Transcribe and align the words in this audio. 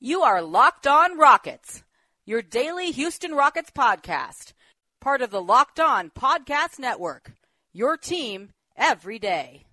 You 0.00 0.22
are 0.22 0.40
Locked 0.42 0.86
On 0.86 1.18
Rockets, 1.18 1.82
your 2.24 2.40
daily 2.40 2.92
Houston 2.92 3.32
Rockets 3.32 3.72
podcast, 3.72 4.52
part 5.00 5.22
of 5.22 5.30
the 5.30 5.42
Locked 5.42 5.80
On 5.80 6.10
Podcast 6.10 6.78
Network. 6.78 7.32
Your 7.72 7.96
team 7.96 8.50
every 8.76 9.18
day. 9.18 9.66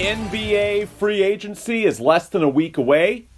NBA 0.00 0.88
free 0.88 1.22
agency 1.22 1.84
is 1.84 2.00
less 2.00 2.26
than 2.26 2.42
a 2.42 2.48
week 2.48 2.78
away, 2.78 3.28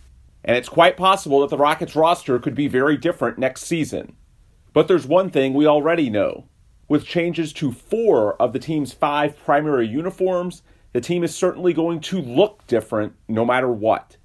and 0.44 0.56
it's 0.56 0.68
quite 0.68 0.96
possible 0.96 1.40
that 1.40 1.50
the 1.50 1.58
Rockets 1.58 1.96
roster 1.96 2.38
could 2.38 2.54
be 2.54 2.68
very 2.68 2.96
different 2.96 3.36
next 3.36 3.64
season. 3.64 4.14
But 4.72 4.86
there's 4.86 5.04
one 5.04 5.29
thing 5.29 5.54
we 5.54 5.66
already 5.66 6.08
know. 6.08 6.44
With 6.88 7.04
changes 7.04 7.52
to 7.54 7.72
four 7.72 8.40
of 8.40 8.52
the 8.52 8.61
team's 8.61 8.93
five 8.93 9.36
primary 9.44 9.88
uniforms, 9.88 10.62
the 10.93 11.00
team 11.00 11.25
is 11.25 11.35
certainly 11.35 11.72
going 11.72 12.00
to 12.02 12.21
look 12.21 12.64
different 12.68 13.14
no 13.26 13.44
matter 13.44 13.68
what. 13.68 14.16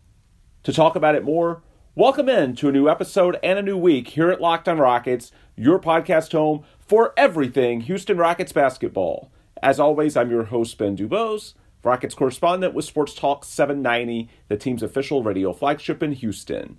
To 0.62 0.72
talk 0.72 0.96
about 0.96 1.16
it 1.16 1.24
more, 1.24 1.64
welcome 1.96 2.30
in 2.30 2.56
to 2.58 2.70
a 2.70 2.72
new 2.72 2.88
episode 2.88 3.40
and 3.42 3.58
a 3.58 3.64
new 3.64 3.78
week 3.78 4.10
here 4.10 4.30
at 4.30 4.42
Locked 4.42 4.70
on 4.70 4.78
Rockets, 4.78 5.32
your 5.56 5.80
podcast 5.80 6.34
home 6.34 6.64
for 6.78 7.16
everything 7.18 7.82
Houston 7.82 8.18
Rockets 8.18 8.52
basketball. 8.52 9.32
As 9.64 9.80
always, 9.80 10.16
I'm 10.16 10.30
your 10.30 10.44
host, 10.44 10.78
Ben 10.78 10.96
Dubose. 10.96 11.56
Rockets 11.84 12.16
correspondent 12.16 12.74
with 12.74 12.86
Sports 12.86 13.14
Talk 13.14 13.46
790, 13.46 14.30
the 14.48 14.58
team's 14.58 14.84
official 14.84 15.24
radio 15.24 15.54
flagship 15.54 16.02
in 16.02 16.14
Houston. 16.14 16.78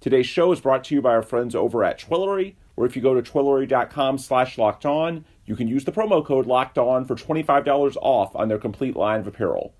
Today's 0.00 0.26
show 0.26 0.52
is 0.52 0.60
brought 0.60 0.84
to 0.84 0.94
you 0.94 1.02
by 1.02 1.10
our 1.10 1.22
friends 1.22 1.54
over 1.54 1.82
at 1.82 1.98
Twillory, 1.98 2.54
where 2.74 2.86
if 2.86 2.94
you 2.94 3.02
go 3.02 3.18
to 3.18 3.30
twillory.com 3.32 4.18
slash 4.18 4.56
locked 4.56 4.86
on, 4.86 5.24
you 5.44 5.56
can 5.56 5.68
use 5.68 5.84
the 5.84 5.92
promo 5.92 6.24
code 6.24 6.46
locked 6.46 6.78
on 6.78 7.04
for 7.04 7.16
$25 7.16 7.96
off 8.00 8.36
on 8.36 8.48
their 8.48 8.58
complete 8.58 8.94
line 8.94 9.20
of 9.20 9.26
apparel. 9.26 9.74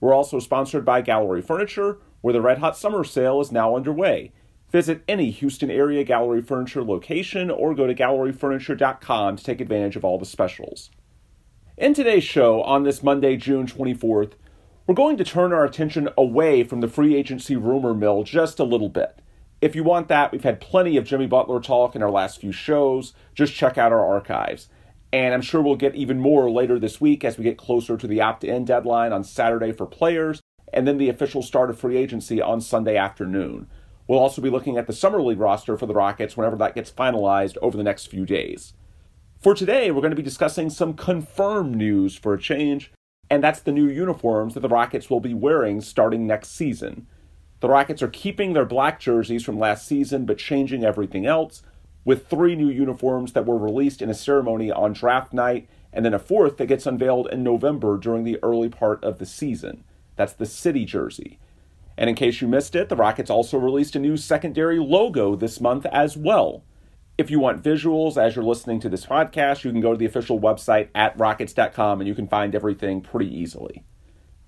We're 0.00 0.14
also 0.14 0.38
sponsored 0.38 0.84
by 0.84 1.00
Gallery 1.00 1.42
Furniture, 1.42 1.98
where 2.20 2.34
the 2.34 2.40
Red 2.40 2.58
Hot 2.58 2.76
Summer 2.76 3.04
Sale 3.04 3.40
is 3.40 3.52
now 3.52 3.74
underway. 3.74 4.32
Visit 4.70 5.02
any 5.06 5.30
Houston 5.30 5.70
area 5.70 6.04
Gallery 6.04 6.42
Furniture 6.42 6.82
location 6.82 7.50
or 7.50 7.74
go 7.74 7.86
to 7.86 7.94
galleryfurniture.com 7.94 9.36
to 9.36 9.44
take 9.44 9.60
advantage 9.60 9.96
of 9.96 10.04
all 10.04 10.18
the 10.18 10.26
specials. 10.26 10.90
In 11.78 11.94
today's 11.94 12.22
show, 12.22 12.62
on 12.64 12.82
this 12.82 13.02
Monday, 13.02 13.34
June 13.34 13.66
24th, 13.66 14.32
we're 14.86 14.94
going 14.94 15.16
to 15.16 15.24
turn 15.24 15.54
our 15.54 15.64
attention 15.64 16.10
away 16.18 16.64
from 16.64 16.82
the 16.82 16.88
free 16.88 17.16
agency 17.16 17.56
rumor 17.56 17.94
mill 17.94 18.24
just 18.24 18.58
a 18.58 18.64
little 18.64 18.90
bit. 18.90 19.22
If 19.62 19.74
you 19.74 19.82
want 19.82 20.08
that, 20.08 20.32
we've 20.32 20.44
had 20.44 20.60
plenty 20.60 20.98
of 20.98 21.06
Jimmy 21.06 21.26
Butler 21.26 21.60
talk 21.60 21.96
in 21.96 22.02
our 22.02 22.10
last 22.10 22.42
few 22.42 22.52
shows. 22.52 23.14
Just 23.34 23.54
check 23.54 23.78
out 23.78 23.90
our 23.90 24.04
archives. 24.04 24.68
And 25.14 25.32
I'm 25.32 25.40
sure 25.40 25.62
we'll 25.62 25.76
get 25.76 25.94
even 25.94 26.20
more 26.20 26.50
later 26.50 26.78
this 26.78 27.00
week 27.00 27.24
as 27.24 27.38
we 27.38 27.44
get 27.44 27.56
closer 27.56 27.96
to 27.96 28.06
the 28.06 28.20
opt 28.20 28.44
in 28.44 28.66
deadline 28.66 29.14
on 29.14 29.24
Saturday 29.24 29.72
for 29.72 29.86
players, 29.86 30.42
and 30.74 30.86
then 30.86 30.98
the 30.98 31.08
official 31.08 31.40
start 31.40 31.70
of 31.70 31.80
free 31.80 31.96
agency 31.96 32.42
on 32.42 32.60
Sunday 32.60 32.98
afternoon. 32.98 33.66
We'll 34.06 34.18
also 34.18 34.42
be 34.42 34.50
looking 34.50 34.76
at 34.76 34.86
the 34.86 34.92
Summer 34.92 35.22
League 35.22 35.40
roster 35.40 35.78
for 35.78 35.86
the 35.86 35.94
Rockets 35.94 36.36
whenever 36.36 36.56
that 36.56 36.74
gets 36.74 36.92
finalized 36.92 37.56
over 37.62 37.78
the 37.78 37.82
next 37.82 38.08
few 38.08 38.26
days. 38.26 38.74
For 39.42 39.56
today, 39.56 39.90
we're 39.90 40.02
going 40.02 40.12
to 40.12 40.16
be 40.16 40.22
discussing 40.22 40.70
some 40.70 40.94
confirmed 40.94 41.74
news 41.74 42.14
for 42.14 42.32
a 42.32 42.38
change, 42.38 42.92
and 43.28 43.42
that's 43.42 43.58
the 43.58 43.72
new 43.72 43.88
uniforms 43.88 44.54
that 44.54 44.60
the 44.60 44.68
Rockets 44.68 45.10
will 45.10 45.18
be 45.18 45.34
wearing 45.34 45.80
starting 45.80 46.28
next 46.28 46.50
season. 46.50 47.08
The 47.58 47.68
Rockets 47.68 48.02
are 48.02 48.08
keeping 48.08 48.52
their 48.52 48.64
black 48.64 49.00
jerseys 49.00 49.42
from 49.42 49.58
last 49.58 49.84
season 49.84 50.26
but 50.26 50.38
changing 50.38 50.84
everything 50.84 51.26
else, 51.26 51.64
with 52.04 52.28
three 52.28 52.54
new 52.54 52.68
uniforms 52.68 53.32
that 53.32 53.44
were 53.44 53.58
released 53.58 54.00
in 54.00 54.08
a 54.08 54.14
ceremony 54.14 54.70
on 54.70 54.92
draft 54.92 55.32
night, 55.32 55.68
and 55.92 56.04
then 56.04 56.14
a 56.14 56.20
fourth 56.20 56.56
that 56.58 56.66
gets 56.66 56.86
unveiled 56.86 57.26
in 57.32 57.42
November 57.42 57.98
during 57.98 58.22
the 58.22 58.38
early 58.44 58.68
part 58.68 59.02
of 59.02 59.18
the 59.18 59.26
season. 59.26 59.82
That's 60.14 60.34
the 60.34 60.46
City 60.46 60.84
jersey. 60.84 61.40
And 61.98 62.08
in 62.08 62.14
case 62.14 62.40
you 62.40 62.46
missed 62.46 62.76
it, 62.76 62.88
the 62.88 62.94
Rockets 62.94 63.28
also 63.28 63.58
released 63.58 63.96
a 63.96 63.98
new 63.98 64.16
secondary 64.16 64.78
logo 64.78 65.34
this 65.34 65.60
month 65.60 65.84
as 65.86 66.16
well. 66.16 66.62
If 67.22 67.30
you 67.30 67.38
want 67.38 67.62
visuals 67.62 68.20
as 68.20 68.34
you're 68.34 68.44
listening 68.44 68.80
to 68.80 68.88
this 68.88 69.06
podcast, 69.06 69.62
you 69.62 69.70
can 69.70 69.80
go 69.80 69.92
to 69.92 69.96
the 69.96 70.06
official 70.06 70.40
website 70.40 70.88
at 70.92 71.16
rockets.com 71.16 72.00
and 72.00 72.08
you 72.08 72.16
can 72.16 72.26
find 72.26 72.52
everything 72.52 73.00
pretty 73.00 73.32
easily. 73.32 73.84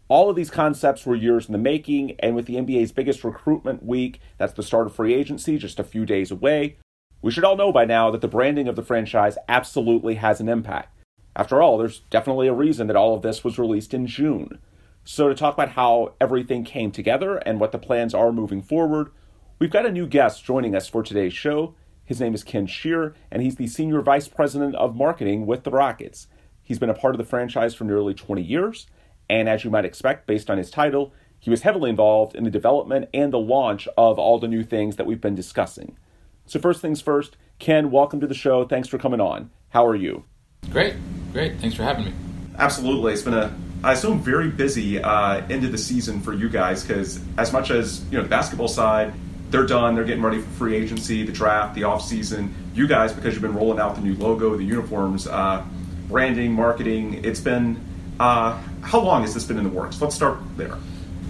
All 0.09 0.29
of 0.29 0.35
these 0.35 0.51
concepts 0.51 1.07
were 1.07 1.15
years 1.15 1.47
in 1.47 1.53
the 1.53 1.59
making, 1.59 2.17
and 2.19 2.35
with 2.35 2.47
the 2.47 2.57
NBA's 2.57 2.91
biggest 2.91 3.23
recruitment 3.23 3.85
week, 3.85 4.19
that's 4.39 4.55
the 4.55 4.65
start 4.65 4.89
of 4.89 4.95
free 4.97 5.15
agency, 5.15 5.57
just 5.57 5.79
a 5.79 5.85
few 5.85 6.05
days 6.05 6.33
away, 6.33 6.77
we 7.23 7.31
should 7.31 7.45
all 7.45 7.57
know 7.57 7.71
by 7.71 7.85
now 7.85 8.11
that 8.11 8.23
the 8.23 8.27
branding 8.27 8.67
of 8.67 8.75
the 8.75 8.83
franchise 8.83 9.39
absolutely 9.49 10.17
has 10.17 10.41
an 10.41 10.49
impact. 10.49 10.99
After 11.37 11.63
all, 11.63 11.79
there's 11.79 12.01
definitely 12.11 12.49
a 12.49 12.53
reason 12.53 12.89
that 12.89 12.97
all 12.97 13.15
of 13.15 13.23
this 13.23 13.45
was 13.45 13.57
released 13.57 13.95
in 13.95 14.09
June. 14.09 14.59
So, 15.05 15.29
to 15.29 15.35
talk 15.37 15.55
about 15.55 15.71
how 15.71 16.15
everything 16.21 16.65
came 16.65 16.91
together 16.91 17.37
and 17.37 17.61
what 17.61 17.71
the 17.71 17.79
plans 17.79 18.15
are 18.15 18.33
moving 18.33 18.63
forward, 18.63 19.13
we've 19.61 19.71
got 19.71 19.87
a 19.87 19.93
new 19.93 20.09
guest 20.09 20.45
joining 20.45 20.75
us 20.75 20.89
for 20.89 21.05
today's 21.05 21.35
show. 21.35 21.77
His 22.05 22.21
name 22.21 22.35
is 22.35 22.45
Ken 22.45 22.67
Sheirr, 22.67 23.15
and 23.31 23.43
he's 23.43 23.57
the 23.57 23.67
Senior 23.67 24.03
Vice 24.03 24.29
President 24.29 24.75
of 24.75 24.95
Marketing 24.95 25.47
with 25.47 25.65
the 25.65 25.71
Rockets. 25.71 26.27
He's 26.63 26.79
been 26.79 26.91
a 26.91 26.95
part 26.95 27.15
of 27.15 27.19
the 27.19 27.25
franchise 27.25 27.75
for 27.75 27.85
nearly 27.85 28.13
20 28.13 28.43
years, 28.43 28.87
and 29.31 29.49
as 29.49 29.65
you 29.65 29.71
might 29.71 29.87
expect 29.87 30.27
based 30.27 30.51
on 30.51 30.59
his 30.59 30.71
title, 30.71 31.15
he 31.39 31.49
was 31.49 31.63
heavily 31.63 31.89
involved 31.89 32.37
in 32.37 32.45
the 32.45 32.51
development 32.51 33.09
and 33.15 33.33
the 33.33 33.39
launch 33.39 33.89
of 33.97 34.19
all 34.19 34.39
the 34.39 34.49
new 34.49 34.63
things 34.63 34.97
that 34.97 35.07
we've 35.07 35.21
been 35.21 35.35
discussing. 35.35 35.97
So, 36.45 36.59
first 36.59 36.83
things 36.83 37.01
first, 37.01 37.39
Ken, 37.59 37.91
welcome 37.91 38.21
to 38.21 38.27
the 38.27 38.35
show. 38.35 38.67
Thanks 38.67 38.89
for 38.89 38.99
coming 38.99 39.21
on. 39.21 39.51
How 39.71 39.87
are 39.87 39.97
you? 39.97 40.25
Great, 40.71 40.97
great. 41.33 41.59
Thanks 41.59 41.75
for 41.75 41.85
having 41.85 42.05
me. 42.05 42.13
Absolutely. 42.59 43.15
It's 43.15 43.23
been 43.23 43.35
a, 43.35 43.55
I 43.83 43.93
assume, 43.93 44.21
very 44.21 44.51
busy 44.51 45.03
uh, 45.03 45.47
end 45.49 45.65
of 45.65 45.73
the 45.73 45.79
season 45.79 46.21
for 46.21 46.35
you 46.35 46.51
guys 46.51 46.85
because 46.85 47.19
as 47.39 47.51
much 47.51 47.71
as 47.71 48.05
you 48.11 48.19
know 48.19 48.23
the 48.23 48.29
basketball 48.29 48.69
side 48.69 49.15
they're 49.55 49.65
done. 49.65 49.95
They're 49.95 50.03
getting 50.03 50.23
ready 50.23 50.41
for 50.41 50.51
free 50.51 50.75
agency, 50.75 51.23
the 51.23 51.31
draft, 51.31 51.77
the 51.77 51.85
off 51.85 52.05
season. 52.05 52.53
You 52.75 52.89
guys, 52.89 53.13
because 53.13 53.35
you've 53.35 53.43
been 53.43 53.55
rolling 53.55 53.79
out 53.79 53.95
the 53.95 54.01
new 54.01 54.17
logo, 54.17 54.57
the 54.57 54.65
uniforms, 54.65 55.29
uh, 55.29 55.65
branding, 56.09 56.53
marketing. 56.53 57.25
It's 57.25 57.39
been 57.39 57.81
uh, 58.19 58.61
how 58.83 58.99
long 58.99 59.23
has 59.23 59.33
this 59.33 59.45
been 59.45 59.57
in 59.57 59.63
the 59.63 59.71
works? 59.71 60.03
Let's 60.03 60.17
start 60.17 60.39
there. 60.57 60.77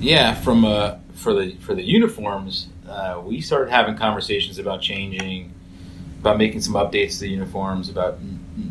Yeah, 0.00 0.32
from 0.32 0.64
uh, 0.64 0.96
for 1.12 1.34
the 1.34 1.56
for 1.56 1.74
the 1.74 1.82
uniforms, 1.82 2.68
uh, 2.88 3.20
we 3.22 3.42
started 3.42 3.70
having 3.70 3.94
conversations 3.94 4.58
about 4.58 4.80
changing, 4.80 5.52
about 6.20 6.38
making 6.38 6.62
some 6.62 6.74
updates 6.74 7.14
to 7.14 7.20
the 7.20 7.28
uniforms, 7.28 7.90
about 7.90 8.18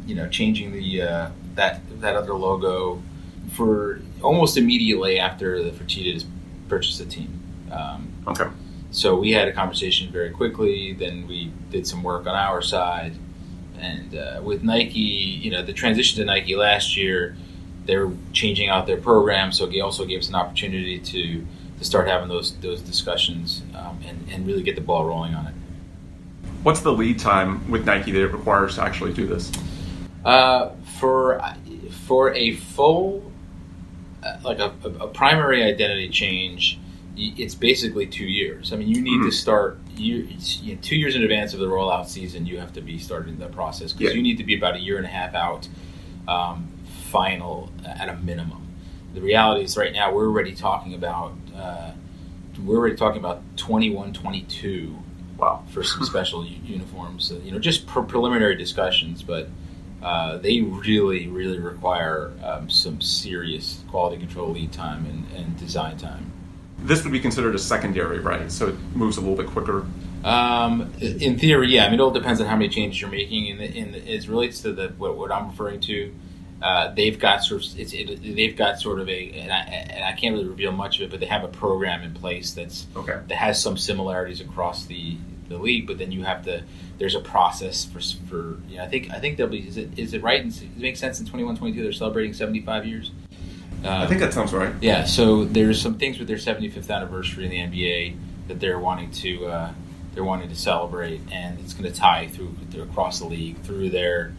you 0.08 0.16
know 0.16 0.28
changing 0.30 0.72
the 0.72 1.04
uh, 1.04 1.30
that 1.54 1.80
that 2.02 2.16
other 2.16 2.34
logo 2.34 3.04
for 3.52 4.02
almost 4.24 4.58
immediately 4.58 5.20
after 5.20 5.62
the 5.62 5.70
Fertitas 5.70 6.26
purchased 6.68 6.98
the 6.98 7.06
team. 7.06 7.40
Um, 7.72 8.12
okay 8.28 8.48
so 8.94 9.16
we 9.16 9.32
had 9.32 9.48
a 9.48 9.52
conversation 9.52 10.12
very 10.12 10.30
quickly. 10.30 10.94
Then 10.94 11.28
we 11.28 11.52
did 11.72 11.88
some 11.88 12.04
work 12.04 12.28
on 12.28 12.36
our 12.36 12.62
side, 12.62 13.14
and 13.80 14.16
uh, 14.16 14.40
with 14.44 14.64
Nike, 14.64 15.00
you 15.00 15.50
know, 15.50 15.64
the 15.64 15.74
transition 15.74 16.20
to 16.20 16.26
Nike 16.26 16.56
last 16.56 16.96
year, 16.96 17.36
they're 17.86 18.12
changing 18.34 18.70
out 18.70 18.86
their 18.86 19.02
program, 19.02 19.52
so 19.52 19.66
it 19.66 19.80
also 19.80 20.06
gave 20.06 20.20
us 20.20 20.30
an 20.30 20.36
opportunity 20.36 21.00
to 21.00 21.46
to 21.80 21.84
start 21.84 22.08
having 22.08 22.30
those 22.30 22.56
those 22.58 22.82
discussions 22.82 23.64
um, 23.76 24.00
and 24.06 24.28
and 24.32 24.46
really 24.46 24.62
get 24.62 24.76
the 24.76 24.82
ball 24.82 25.06
rolling 25.06 25.34
on 25.34 25.48
it. 25.48 25.54
What's 26.62 26.82
the 26.82 26.94
lead 26.94 27.18
time 27.18 27.70
with 27.72 27.86
Nike 27.86 28.12
that 28.12 28.22
it 28.22 28.32
requires 28.32 28.76
to 28.76 28.84
actually 28.84 29.14
do 29.14 29.26
this? 29.26 29.52
Uh, 30.24 30.70
for 31.00 31.42
for 32.06 32.32
a 32.36 32.54
full, 32.54 33.32
uh, 34.24 34.38
like 34.44 34.60
a, 34.60 34.72
a 35.00 35.08
primary 35.08 35.64
identity 35.64 36.10
change 36.10 36.80
it's 37.16 37.56
basically 37.56 38.08
two 38.08 38.26
years. 38.26 38.74
I 38.74 38.78
mean, 38.78 38.88
you 38.88 39.02
need 39.02 39.20
mm-hmm. 39.20 39.30
to 39.30 39.36
start 39.36 39.80
you, 39.96 40.28
you 40.62 40.76
know, 40.76 40.82
two 40.82 40.96
years 40.96 41.16
in 41.16 41.24
advance 41.24 41.54
of 41.54 41.60
the 41.60 41.68
rollout 41.68 42.08
season. 42.08 42.46
You 42.46 42.60
have 42.60 42.74
to 42.74 42.82
be 42.82 42.98
starting 42.98 43.38
the 43.38 43.48
process 43.48 43.94
because 43.94 44.14
yeah. 44.14 44.18
you 44.18 44.24
need 44.24 44.38
to 44.38 44.44
be 44.44 44.56
about 44.56 44.76
a 44.76 44.80
year 44.80 44.98
and 44.98 45.06
a 45.06 45.10
half 45.10 45.36
out, 45.36 45.68
um, 46.28 46.72
final 47.12 47.72
at 47.86 48.10
a 48.10 48.16
minimum. 48.18 48.68
The 49.14 49.22
reality 49.22 49.64
is, 49.66 49.78
right 49.78 49.94
now 49.94 50.14
we're 50.14 50.26
already 50.26 50.56
talking 50.56 50.96
about 50.96 51.34
uh, 51.56 51.92
we're 52.64 52.78
already 52.78 52.96
talking 52.96 53.20
about 53.20 53.42
21, 53.58 54.14
22 54.14 54.98
wow. 55.38 55.64
for 55.70 55.84
some 55.84 56.04
special 56.06 56.46
uniforms. 56.46 57.32
you 57.44 57.52
know, 57.52 57.60
just 57.60 57.86
pre- 57.88 58.06
preliminary 58.06 58.56
discussions, 58.56 59.22
but. 59.24 59.50
Uh, 60.02 60.38
they 60.40 60.60
really, 60.60 61.30
really 61.30 61.58
require 61.60 62.34
um, 62.44 62.70
some 62.70 63.00
serious 63.00 63.86
quality 63.88 64.18
control 64.18 64.50
lead 64.50 64.70
time 64.70 65.06
and, 65.06 65.26
and 65.32 65.58
design 65.58 65.96
time 65.96 66.30
this 66.84 67.04
would 67.04 67.14
be 67.14 67.20
considered 67.20 67.56
a 67.56 67.60
secondary, 67.60 68.20
right? 68.20 68.52
So 68.52 68.70
it 68.70 68.76
moves 68.94 69.18
a 69.18 69.22
little 69.22 69.36
bit 69.36 69.48
quicker. 69.48 69.86
Um, 70.24 70.94
in 71.02 71.38
theory, 71.38 71.74
yeah. 71.74 71.86
I 71.86 71.90
mean, 71.90 72.00
it 72.00 72.04
all 72.04 72.12
depends 72.12 72.40
on 72.40 72.48
how 72.48 72.56
many 72.56 72.70
changes 72.70 73.02
you're 73.02 73.10
making. 73.10 73.48
In, 73.48 73.58
the, 73.58 73.78
in 73.78 73.92
the, 73.92 74.16
as 74.16 74.30
relates 74.30 74.62
to 74.62 74.72
the 74.72 74.90
what, 74.98 75.18
what 75.18 75.32
I'm 75.32 75.50
referring 75.50 75.82
to, 75.82 76.14
uh, 76.62 76.94
they've 76.94 77.20
got 77.20 77.44
sort 77.44 77.66
of 77.66 77.80
it's, 77.80 77.92
it, 77.94 78.22
they've 78.36 78.56
got 78.56 78.80
sort 78.80 79.02
of 79.02 79.10
a 79.10 79.32
and 79.32 79.52
I, 79.52 79.60
and 79.60 80.04
I 80.06 80.14
can't 80.14 80.34
really 80.34 80.48
reveal 80.48 80.72
much 80.72 80.98
of 80.98 81.04
it, 81.04 81.12
but 81.12 81.20
they 81.20 81.26
have 81.26 81.44
a 81.44 81.50
program 81.50 82.04
in 82.04 82.14
place 82.14 82.54
that's 82.54 82.88
Okay. 82.96 83.20
that 83.28 83.36
has 83.36 83.62
some 83.62 83.78
similarities 83.78 84.40
across 84.40 84.86
the 84.86 85.18
the 85.50 85.58
league. 85.58 85.88
But 85.88 85.98
then 85.98 86.14
you 86.14 86.24
have 86.24 86.46
to 86.46 86.64
there's 87.00 87.16
a 87.16 87.20
process 87.20 87.84
for 87.84 88.00
for 88.30 88.60
you 88.70 88.78
know, 88.78 88.84
I 88.84 88.88
think 88.88 89.12
I 89.12 89.20
think 89.20 89.38
they'll 89.38 89.48
be 89.48 89.68
is 89.68 89.76
it 89.76 89.90
is 90.00 90.14
it 90.14 90.24
right? 90.24 90.42
Does 90.44 90.62
it 90.62 90.78
make 90.78 90.96
sense 90.96 91.20
in 91.20 91.26
21, 91.26 91.58
22 91.58 91.84
they're 91.84 91.92
celebrating 91.92 92.34
seventy 92.34 92.62
five 92.62 92.86
years. 92.86 93.12
Uh, 93.84 94.04
I 94.04 94.08
think 94.08 94.22
that 94.22 94.34
sounds 94.34 94.54
right. 94.54 94.74
yeah, 94.82 95.04
so 95.04 95.44
there's 95.44 95.82
some 95.82 95.98
things 95.98 96.18
with 96.18 96.28
their 96.28 96.38
75th 96.38 96.90
anniversary 96.90 97.46
in 97.46 97.52
the 97.52 97.58
NBA 97.58 98.16
that 98.48 98.60
they're 98.60 98.80
wanting 98.80 99.12
to 99.12 99.46
uh, 99.46 99.74
they're 100.14 100.24
wanting 100.24 100.50
to 100.50 100.56
celebrate, 100.56 101.22
and 101.32 101.60
it's 101.60 101.74
going 101.74 101.92
to 101.92 101.98
tie 101.98 102.28
through 102.28 102.56
through 102.72 102.84
across 102.84 103.20
the 103.20 103.26
league 103.26 103.60
through 103.62 103.90
their 103.90 104.34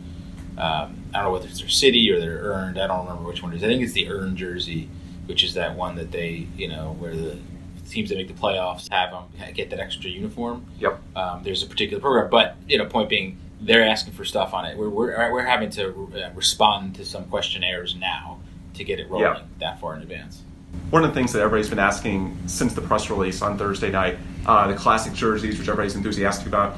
um, 0.57 1.03
I 1.13 1.19
don't 1.19 1.25
know 1.25 1.33
whether 1.33 1.47
it's 1.47 1.61
their 1.61 1.69
city 1.69 2.11
or 2.11 2.21
their 2.21 2.39
earned. 2.39 2.79
I 2.79 2.87
don't 2.87 3.07
remember 3.07 3.29
which 3.29 3.43
one 3.43 3.53
it 3.53 3.57
is. 3.57 3.65
I 3.65 3.67
think 3.67 3.83
it's 3.83 3.93
the 3.93 4.09
earned 4.09 4.37
jersey, 4.37 4.89
which 5.27 5.43
is 5.43 5.55
that 5.55 5.77
one 5.77 5.97
that 5.97 6.11
they 6.13 6.47
you 6.57 6.69
know 6.69 6.97
where 6.99 7.15
the 7.15 7.39
teams 7.89 8.09
that 8.09 8.17
make 8.17 8.29
the 8.29 8.35
playoffs 8.35 8.91
have 8.91 9.11
them 9.11 9.53
get 9.55 9.71
that 9.71 9.81
extra 9.81 10.09
uniform. 10.09 10.65
Yep. 10.81 11.03
Um, 11.17 11.43
there's 11.43 11.63
a 11.63 11.67
particular 11.67 12.01
program, 12.01 12.31
but 12.31 12.57
you 12.67 12.79
know, 12.79 12.87
point 12.87 13.09
being, 13.09 13.39
they're 13.61 13.87
asking 13.87 14.15
for 14.15 14.25
stuff 14.25 14.55
on 14.55 14.65
it. 14.65 14.79
We're 14.79 14.89
we're, 14.89 15.33
we're 15.33 15.45
having 15.45 15.71
to 15.71 16.11
uh, 16.15 16.31
respond 16.35 16.95
to 16.97 17.05
some 17.05 17.25
questionnaires 17.27 17.95
now 17.95 18.41
to 18.75 18.85
get 18.85 19.01
it 19.01 19.09
rolling 19.09 19.25
Yeah. 19.27 19.41
that 19.61 19.81
far 19.81 19.97
in 19.97 20.03
advance. 20.03 20.43
One 20.91 21.05
of 21.05 21.11
the 21.11 21.15
things 21.15 21.33
that 21.33 21.41
everybody's 21.41 21.69
been 21.71 21.79
asking 21.79 22.37
since 22.47 22.73
the 22.75 22.81
press 22.81 23.09
release 23.11 23.43
on 23.43 23.57
Thursday 23.57 23.91
night, 23.91 24.19
uh, 24.47 24.69
the 24.69 24.75
classic 24.75 25.13
jerseys, 25.15 25.59
which 25.59 25.69
everybody's 25.69 25.95
enthusiastic 25.95 26.47
about, 26.49 26.77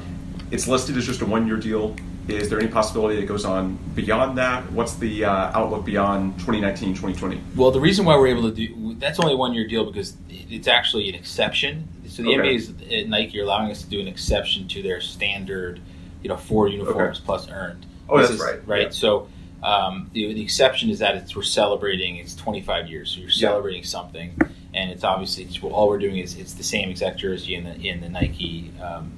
it's 0.51 0.67
listed 0.67 0.95
as 0.97 1.05
just 1.05 1.21
a 1.21 1.25
one-year 1.25 1.57
deal. 1.57 1.95
Is 2.27 2.49
there 2.49 2.59
any 2.59 2.67
possibility 2.67 3.17
it 3.19 3.25
goes 3.25 3.45
on 3.45 3.77
beyond 3.95 4.37
that? 4.37 4.69
What's 4.71 4.95
the 4.95 5.23
uh, 5.25 5.31
outlook 5.57 5.85
beyond 5.85 6.33
2019, 6.39 6.89
2020? 6.89 7.41
Well, 7.55 7.71
the 7.71 7.79
reason 7.79 8.05
why 8.05 8.15
we're 8.17 8.27
able 8.27 8.49
to 8.49 8.55
do 8.55 8.95
that's 8.99 9.19
only 9.19 9.33
a 9.33 9.37
one 9.37 9.53
year 9.53 9.65
deal 9.67 9.85
because 9.85 10.15
it's 10.29 10.67
actually 10.67 11.07
an 11.09 11.15
exception. 11.15 11.87
So 12.07 12.23
the 12.23 12.29
Okay. 12.29 12.37
NBA 12.39 12.55
is 12.55 12.69
at 12.91 13.07
Nike 13.09 13.39
are 13.39 13.43
allowing 13.43 13.71
us 13.71 13.81
to 13.83 13.89
do 13.89 13.99
an 14.01 14.07
exception 14.07 14.67
to 14.69 14.81
their 14.83 14.99
standard, 15.01 15.79
you 16.21 16.27
know, 16.29 16.35
four 16.35 16.67
uniforms 16.67 17.17
Okay. 17.17 17.25
plus 17.25 17.49
earned. 17.49 17.85
Oh, 18.09 18.17
This 18.17 18.29
that's 18.29 18.41
is- 18.41 18.45
right. 18.45 18.67
Right. 18.67 18.81
Yeah. 18.83 18.89
So 18.89 19.27
um, 19.63 20.09
the, 20.13 20.33
the 20.33 20.41
exception 20.41 20.89
is 20.89 20.99
that 20.99 21.15
it's 21.15 21.35
we're 21.35 21.41
celebrating. 21.43 22.17
It's 22.17 22.35
25 22.35 22.87
years, 22.87 23.11
so 23.11 23.19
you're 23.19 23.29
Yeah. 23.29 23.49
celebrating 23.49 23.83
something, 23.83 24.37
and 24.73 24.91
it's 24.91 25.03
obviously 25.03 25.45
it's, 25.45 25.61
all 25.63 25.87
we're 25.87 25.97
doing 25.97 26.17
is 26.17 26.35
it's 26.37 26.53
the 26.53 26.63
same 26.63 26.89
exact 26.89 27.17
jersey 27.19 27.55
in 27.55 27.63
the 27.63 27.75
in 27.75 28.01
the 28.01 28.09
Nike 28.09 28.71
um, 28.81 29.11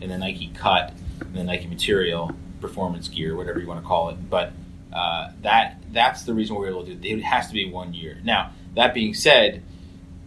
in 0.00 0.08
the 0.10 0.18
Nike 0.18 0.50
cut, 0.54 0.92
in 1.20 1.32
the 1.34 1.44
Nike 1.44 1.66
material, 1.66 2.32
performance 2.60 3.08
gear, 3.08 3.36
whatever 3.36 3.60
you 3.60 3.66
want 3.66 3.80
to 3.80 3.86
call 3.86 4.08
it. 4.10 4.16
But 4.28 4.52
uh, 4.92 5.30
that 5.42 5.80
that's 5.92 6.22
the 6.24 6.34
reason 6.34 6.56
we're 6.56 6.68
able 6.68 6.84
to 6.86 6.94
do 6.94 7.08
it. 7.08 7.18
It 7.18 7.22
has 7.22 7.46
to 7.48 7.52
be 7.52 7.70
one 7.70 7.94
year. 7.94 8.18
Now 8.24 8.50
that 8.74 8.94
being 8.94 9.14
said, 9.14 9.62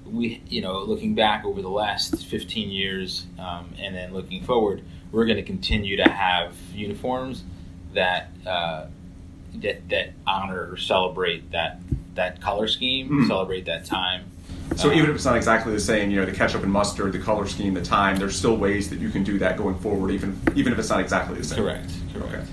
we 0.05 0.41
you 0.47 0.61
know 0.61 0.79
looking 0.79 1.13
back 1.15 1.43
over 1.43 1.61
the 1.61 1.69
last 1.69 2.25
15 2.25 2.69
years 2.69 3.25
um, 3.37 3.73
and 3.77 3.93
then 3.93 4.13
looking 4.13 4.43
forward, 4.43 4.81
we're 5.11 5.25
going 5.25 5.37
to 5.37 5.43
continue 5.43 5.97
to 5.97 6.09
have 6.09 6.55
uniforms 6.73 7.43
that 7.93 8.29
uh, 8.45 8.85
that 9.55 9.87
that 9.89 10.13
honor 10.25 10.69
or 10.71 10.77
celebrate 10.77 11.51
that 11.51 11.79
that 12.15 12.41
color 12.41 12.67
scheme, 12.67 13.09
Mhm. 13.09 13.27
celebrate 13.27 13.65
that 13.65 13.85
time. 13.85 14.23
So 14.75 14.89
Uh, 14.89 14.93
even 14.93 15.09
if 15.11 15.15
it's 15.15 15.25
not 15.25 15.37
exactly 15.37 15.71
the 15.73 15.79
same, 15.79 16.09
you 16.09 16.19
know, 16.19 16.25
the 16.25 16.31
ketchup 16.31 16.63
and 16.63 16.71
mustard, 16.71 17.13
the 17.13 17.19
color 17.19 17.45
scheme, 17.47 17.73
the 17.75 17.81
time, 17.81 18.17
there's 18.17 18.35
still 18.35 18.57
ways 18.57 18.89
that 18.89 18.99
you 18.99 19.09
can 19.09 19.23
do 19.23 19.37
that 19.39 19.55
going 19.57 19.75
forward, 19.79 20.11
even 20.11 20.39
even 20.55 20.73
if 20.73 20.79
it's 20.79 20.89
not 20.89 20.99
exactly 20.99 21.37
the 21.37 21.43
same. 21.43 21.59
correct, 21.59 21.91
correct. 22.13 22.33
Okay. 22.33 22.43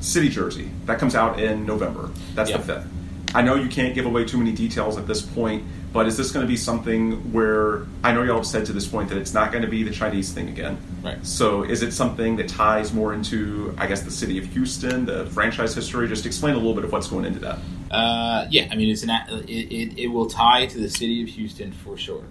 City 0.00 0.28
jersey 0.28 0.68
that 0.86 0.98
comes 0.98 1.14
out 1.14 1.38
in 1.40 1.64
November. 1.66 2.10
That's 2.34 2.50
Yeah. 2.50 2.56
the 2.58 2.62
fifth. 2.64 2.86
I 3.34 3.42
know 3.42 3.54
you 3.54 3.68
can't 3.68 3.94
give 3.94 4.04
away 4.06 4.24
too 4.24 4.36
many 4.38 4.52
details 4.52 4.96
at 4.98 5.06
this 5.06 5.22
point, 5.22 5.62
but 5.92 6.06
is 6.06 6.16
this 6.16 6.30
going 6.30 6.44
to 6.44 6.48
be 6.48 6.56
something 6.56 7.32
where 7.32 7.86
I 8.02 8.12
know 8.12 8.22
y'all 8.22 8.36
have 8.36 8.46
said 8.46 8.64
to 8.66 8.72
this 8.72 8.86
point 8.86 9.08
that 9.10 9.18
it's 9.18 9.34
not 9.34 9.52
going 9.52 9.62
to 9.62 9.68
be 9.68 9.82
the 9.82 9.90
Chinese 9.90 10.32
thing 10.32 10.48
again? 10.48 10.78
Right. 11.02 11.24
So 11.24 11.62
is 11.62 11.82
it 11.82 11.92
something 11.92 12.36
that 12.36 12.48
ties 12.48 12.92
more 12.92 13.12
into, 13.12 13.74
I 13.78 13.86
guess, 13.86 14.02
the 14.02 14.10
city 14.10 14.38
of 14.38 14.44
Houston, 14.46 15.04
the 15.04 15.26
franchise 15.26 15.74
history? 15.74 16.08
Just 16.08 16.24
explain 16.24 16.54
a 16.54 16.58
little 16.58 16.74
bit 16.74 16.84
of 16.84 16.92
what's 16.92 17.08
going 17.08 17.24
into 17.24 17.40
that. 17.40 17.58
Uh, 17.90 18.46
yeah, 18.50 18.68
I 18.70 18.76
mean, 18.76 18.88
it's 18.88 19.02
an 19.02 19.10
it, 19.10 19.50
it, 19.50 19.98
it 19.98 20.06
will 20.08 20.26
tie 20.26 20.66
to 20.66 20.78
the 20.78 20.88
city 20.88 21.22
of 21.22 21.28
Houston 21.28 21.72
for 21.72 21.96
sure. 21.98 22.24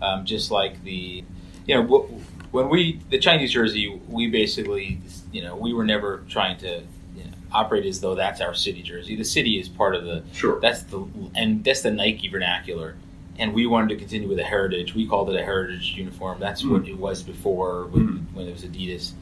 Um, 0.00 0.24
just 0.24 0.50
like 0.52 0.84
the, 0.84 1.24
you 1.66 1.74
know, 1.74 1.82
when 2.52 2.68
we 2.68 3.00
the 3.10 3.18
Chinese 3.18 3.52
jersey, 3.52 4.00
we 4.08 4.28
basically, 4.28 5.00
you 5.32 5.42
know, 5.42 5.56
we 5.56 5.74
were 5.74 5.84
never 5.84 6.24
trying 6.28 6.56
to 6.58 6.82
operate 7.52 7.86
as 7.86 8.00
though 8.00 8.14
that's 8.14 8.40
our 8.40 8.54
city 8.54 8.82
jersey. 8.82 9.16
The 9.16 9.24
city 9.24 9.58
is 9.58 9.68
part 9.68 9.94
of 9.94 10.04
the 10.04 10.22
Sure. 10.32 10.60
That's 10.60 10.82
the 10.84 11.06
and 11.34 11.64
that's 11.64 11.82
the 11.82 11.90
Nike 11.90 12.28
vernacular. 12.28 12.96
And 13.38 13.54
we 13.54 13.66
wanted 13.66 13.90
to 13.90 13.96
continue 13.96 14.28
with 14.28 14.38
a 14.40 14.44
heritage. 14.44 14.94
We 14.94 15.06
called 15.06 15.30
it 15.30 15.36
a 15.36 15.44
heritage 15.44 15.94
uniform. 15.96 16.40
That's 16.40 16.64
what 16.64 16.82
Mm. 16.84 16.88
it 16.88 16.98
was 16.98 17.22
before 17.22 17.86
when, 17.86 18.08
Mhm. 18.08 18.24
when 18.34 18.48
it 18.48 18.52
was 18.52 18.64
Adidas. 18.64 19.12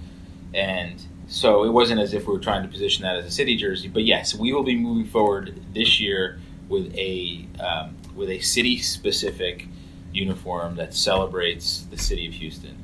And 0.55 0.95
so 1.29 1.65
it 1.65 1.73
wasn't 1.73 2.01
as 2.01 2.15
if 2.15 2.27
we 2.27 2.33
were 2.33 2.39
trying 2.41 2.63
to 2.63 2.69
position 2.69 3.03
that 3.03 3.17
as 3.17 3.27
a 3.27 3.31
city 3.31 3.57
jersey. 3.57 3.89
But 3.89 4.05
yes, 4.05 4.35
we 4.35 4.53
will 4.53 4.63
be 4.63 4.75
moving 4.77 5.05
forward 5.07 5.53
this 5.75 6.01
year 6.01 6.39
with 6.69 6.95
a 6.97 7.45
um, 7.61 7.95
with 8.17 8.31
a 8.31 8.39
city 8.41 8.79
specific 8.79 9.69
uniform 10.15 10.77
that 10.77 10.95
celebrates 10.95 11.87
the 11.91 11.99
city 11.99 12.27
of 12.27 12.33
Houston. 12.35 12.77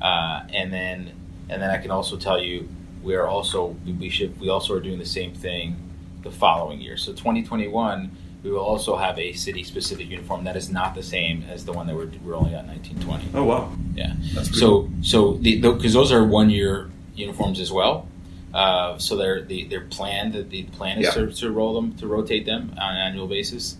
Uh, 0.00 0.40
and 0.54 0.72
then 0.72 1.10
and 1.50 1.60
then 1.60 1.70
I 1.70 1.76
can 1.78 1.90
also 1.90 2.16
tell 2.16 2.42
you 2.42 2.66
we 3.02 3.14
are 3.14 3.26
also 3.26 3.76
we 3.98 4.08
should 4.08 4.40
we 4.40 4.48
also 4.48 4.74
are 4.74 4.80
doing 4.80 4.98
the 4.98 5.04
same 5.06 5.32
thing 5.34 5.76
the 6.22 6.30
following 6.30 6.80
year. 6.80 6.96
So 6.96 7.12
2021 7.12 8.10
we 8.48 8.54
will 8.54 8.64
also 8.64 8.96
have 8.96 9.18
a 9.18 9.34
city 9.34 9.62
specific 9.62 10.08
uniform 10.08 10.44
that 10.44 10.56
is 10.56 10.70
not 10.70 10.94
the 10.94 11.02
same 11.02 11.44
as 11.50 11.66
the 11.66 11.72
one 11.72 11.86
that 11.86 11.94
we're 11.94 12.10
rolling 12.24 12.54
out 12.54 12.64
in 12.64 12.70
1920. 12.70 13.28
Oh 13.34 13.44
wow, 13.44 13.70
Yeah. 13.94 14.14
that's 14.34 14.48
pretty 14.48 14.60
So 14.60 14.88
so 15.02 15.32
because 15.34 15.92
those 15.92 16.10
are 16.12 16.24
one 16.24 16.48
year 16.48 16.90
uniforms 17.14 17.60
as 17.60 17.70
well. 17.70 18.08
Uh, 18.54 18.96
so 18.96 19.16
they're 19.16 19.42
the, 19.42 19.64
they're 19.66 19.82
planned. 19.82 20.32
The, 20.32 20.42
the 20.44 20.62
plan 20.64 20.98
is 20.98 21.04
Yeah. 21.04 21.26
to, 21.26 21.32
to 21.32 21.50
roll 21.50 21.74
them 21.74 21.94
to 21.96 22.06
rotate 22.06 22.46
them 22.46 22.72
on 22.80 22.94
an 22.94 23.00
annual 23.02 23.26
basis, 23.26 23.76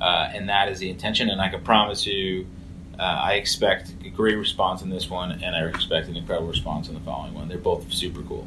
uh, 0.00 0.30
and 0.32 0.48
that 0.48 0.68
is 0.68 0.78
the 0.78 0.88
intention. 0.88 1.28
And 1.28 1.40
I 1.40 1.48
can 1.48 1.62
promise 1.64 2.06
you, 2.06 2.46
uh, 3.00 3.02
I 3.02 3.34
expect 3.34 3.92
a 4.04 4.08
great 4.10 4.36
response 4.36 4.82
in 4.82 4.90
this 4.90 5.10
one, 5.10 5.32
and 5.32 5.56
I 5.56 5.64
expect 5.66 6.06
an 6.06 6.16
incredible 6.16 6.46
response 6.48 6.86
in 6.86 6.94
the 6.94 7.00
following 7.00 7.34
one. 7.34 7.48
They're 7.48 7.58
both 7.58 7.92
super 7.92 8.22
cool. 8.22 8.46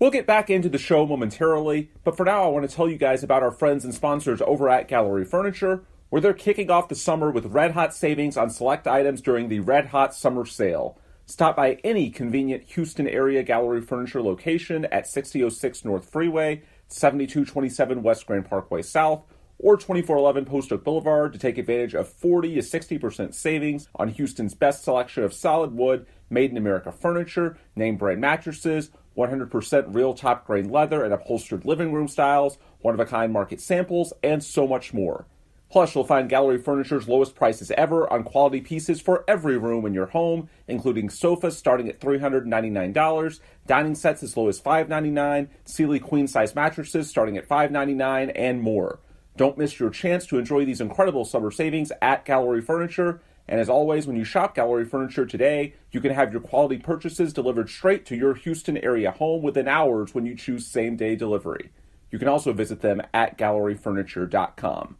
We'll 0.00 0.10
get 0.10 0.26
back 0.26 0.50
into 0.50 0.68
the 0.68 0.76
show 0.76 1.06
momentarily, 1.06 1.88
but 2.02 2.16
for 2.16 2.24
now, 2.24 2.42
I 2.42 2.48
want 2.48 2.68
to 2.68 2.74
tell 2.74 2.88
you 2.88 2.98
guys 2.98 3.22
about 3.22 3.44
our 3.44 3.52
friends 3.52 3.84
and 3.84 3.94
sponsors 3.94 4.42
over 4.42 4.68
at 4.68 4.88
Gallery 4.88 5.24
Furniture, 5.24 5.84
where 6.10 6.20
they're 6.20 6.34
kicking 6.34 6.68
off 6.68 6.88
the 6.88 6.96
summer 6.96 7.30
with 7.30 7.46
red 7.46 7.70
hot 7.70 7.94
savings 7.94 8.36
on 8.36 8.50
select 8.50 8.88
items 8.88 9.20
during 9.20 9.48
the 9.48 9.60
Red 9.60 9.86
Hot 9.86 10.12
Summer 10.12 10.44
Sale. 10.44 10.98
Stop 11.26 11.54
by 11.54 11.78
any 11.84 12.10
convenient 12.10 12.64
Houston 12.70 13.06
area 13.06 13.44
Gallery 13.44 13.80
Furniture 13.80 14.20
location 14.20 14.84
at 14.86 15.06
6006 15.06 15.84
North 15.84 16.10
Freeway, 16.10 16.62
7227 16.88 18.02
West 18.02 18.26
Grand 18.26 18.46
Parkway 18.46 18.82
South, 18.82 19.22
or 19.58 19.76
2411 19.76 20.44
Post 20.44 20.72
Oak 20.72 20.82
Boulevard 20.82 21.32
to 21.32 21.38
take 21.38 21.56
advantage 21.56 21.94
of 21.94 22.08
40 22.08 22.56
to 22.56 22.60
60% 22.60 23.32
savings 23.32 23.88
on 23.94 24.08
Houston's 24.08 24.54
best 24.54 24.82
selection 24.82 25.22
of 25.22 25.32
solid 25.32 25.72
wood, 25.72 26.04
made 26.28 26.50
in 26.50 26.56
America 26.56 26.90
furniture, 26.90 27.56
name 27.76 27.96
brand 27.96 28.20
mattresses, 28.20 28.90
100% 29.16 29.94
real 29.94 30.14
top 30.14 30.46
grain 30.46 30.68
leather 30.68 31.04
and 31.04 31.12
upholstered 31.12 31.64
living 31.64 31.92
room 31.92 32.08
styles, 32.08 32.58
one 32.80 32.94
of 32.94 33.00
a 33.00 33.06
kind 33.06 33.32
market 33.32 33.60
samples, 33.60 34.12
and 34.22 34.42
so 34.42 34.66
much 34.66 34.92
more. 34.92 35.26
Plus, 35.70 35.94
you'll 35.94 36.04
find 36.04 36.28
Gallery 36.28 36.58
Furniture's 36.58 37.08
lowest 37.08 37.34
prices 37.34 37.72
ever 37.72 38.08
on 38.12 38.22
quality 38.22 38.60
pieces 38.60 39.00
for 39.00 39.24
every 39.26 39.58
room 39.58 39.84
in 39.86 39.92
your 39.92 40.06
home, 40.06 40.48
including 40.68 41.10
sofas 41.10 41.58
starting 41.58 41.88
at 41.88 41.98
$399, 42.00 43.40
dining 43.66 43.94
sets 43.96 44.22
as 44.22 44.36
low 44.36 44.48
as 44.48 44.60
$599, 44.60 45.48
Sealy 45.64 45.98
queen 45.98 46.28
size 46.28 46.54
mattresses 46.54 47.08
starting 47.08 47.36
at 47.36 47.48
$599, 47.48 48.30
and 48.36 48.62
more. 48.62 49.00
Don't 49.36 49.58
miss 49.58 49.80
your 49.80 49.90
chance 49.90 50.26
to 50.26 50.38
enjoy 50.38 50.64
these 50.64 50.80
incredible 50.80 51.24
summer 51.24 51.50
savings 51.50 51.90
at 52.00 52.24
Gallery 52.24 52.62
Furniture. 52.62 53.20
And 53.46 53.60
as 53.60 53.68
always, 53.68 54.06
when 54.06 54.16
you 54.16 54.24
shop 54.24 54.54
Gallery 54.54 54.84
Furniture 54.84 55.26
today, 55.26 55.74
you 55.90 56.00
can 56.00 56.12
have 56.12 56.32
your 56.32 56.40
quality 56.40 56.78
purchases 56.78 57.32
delivered 57.32 57.68
straight 57.68 58.06
to 58.06 58.16
your 58.16 58.34
Houston 58.34 58.78
area 58.78 59.10
home 59.10 59.42
within 59.42 59.68
hours 59.68 60.14
when 60.14 60.24
you 60.24 60.34
choose 60.34 60.66
same 60.66 60.96
day 60.96 61.14
delivery. 61.14 61.70
You 62.10 62.18
can 62.18 62.28
also 62.28 62.52
visit 62.52 62.80
them 62.80 63.02
at 63.12 63.36
galleryfurniture.com. 63.36 64.96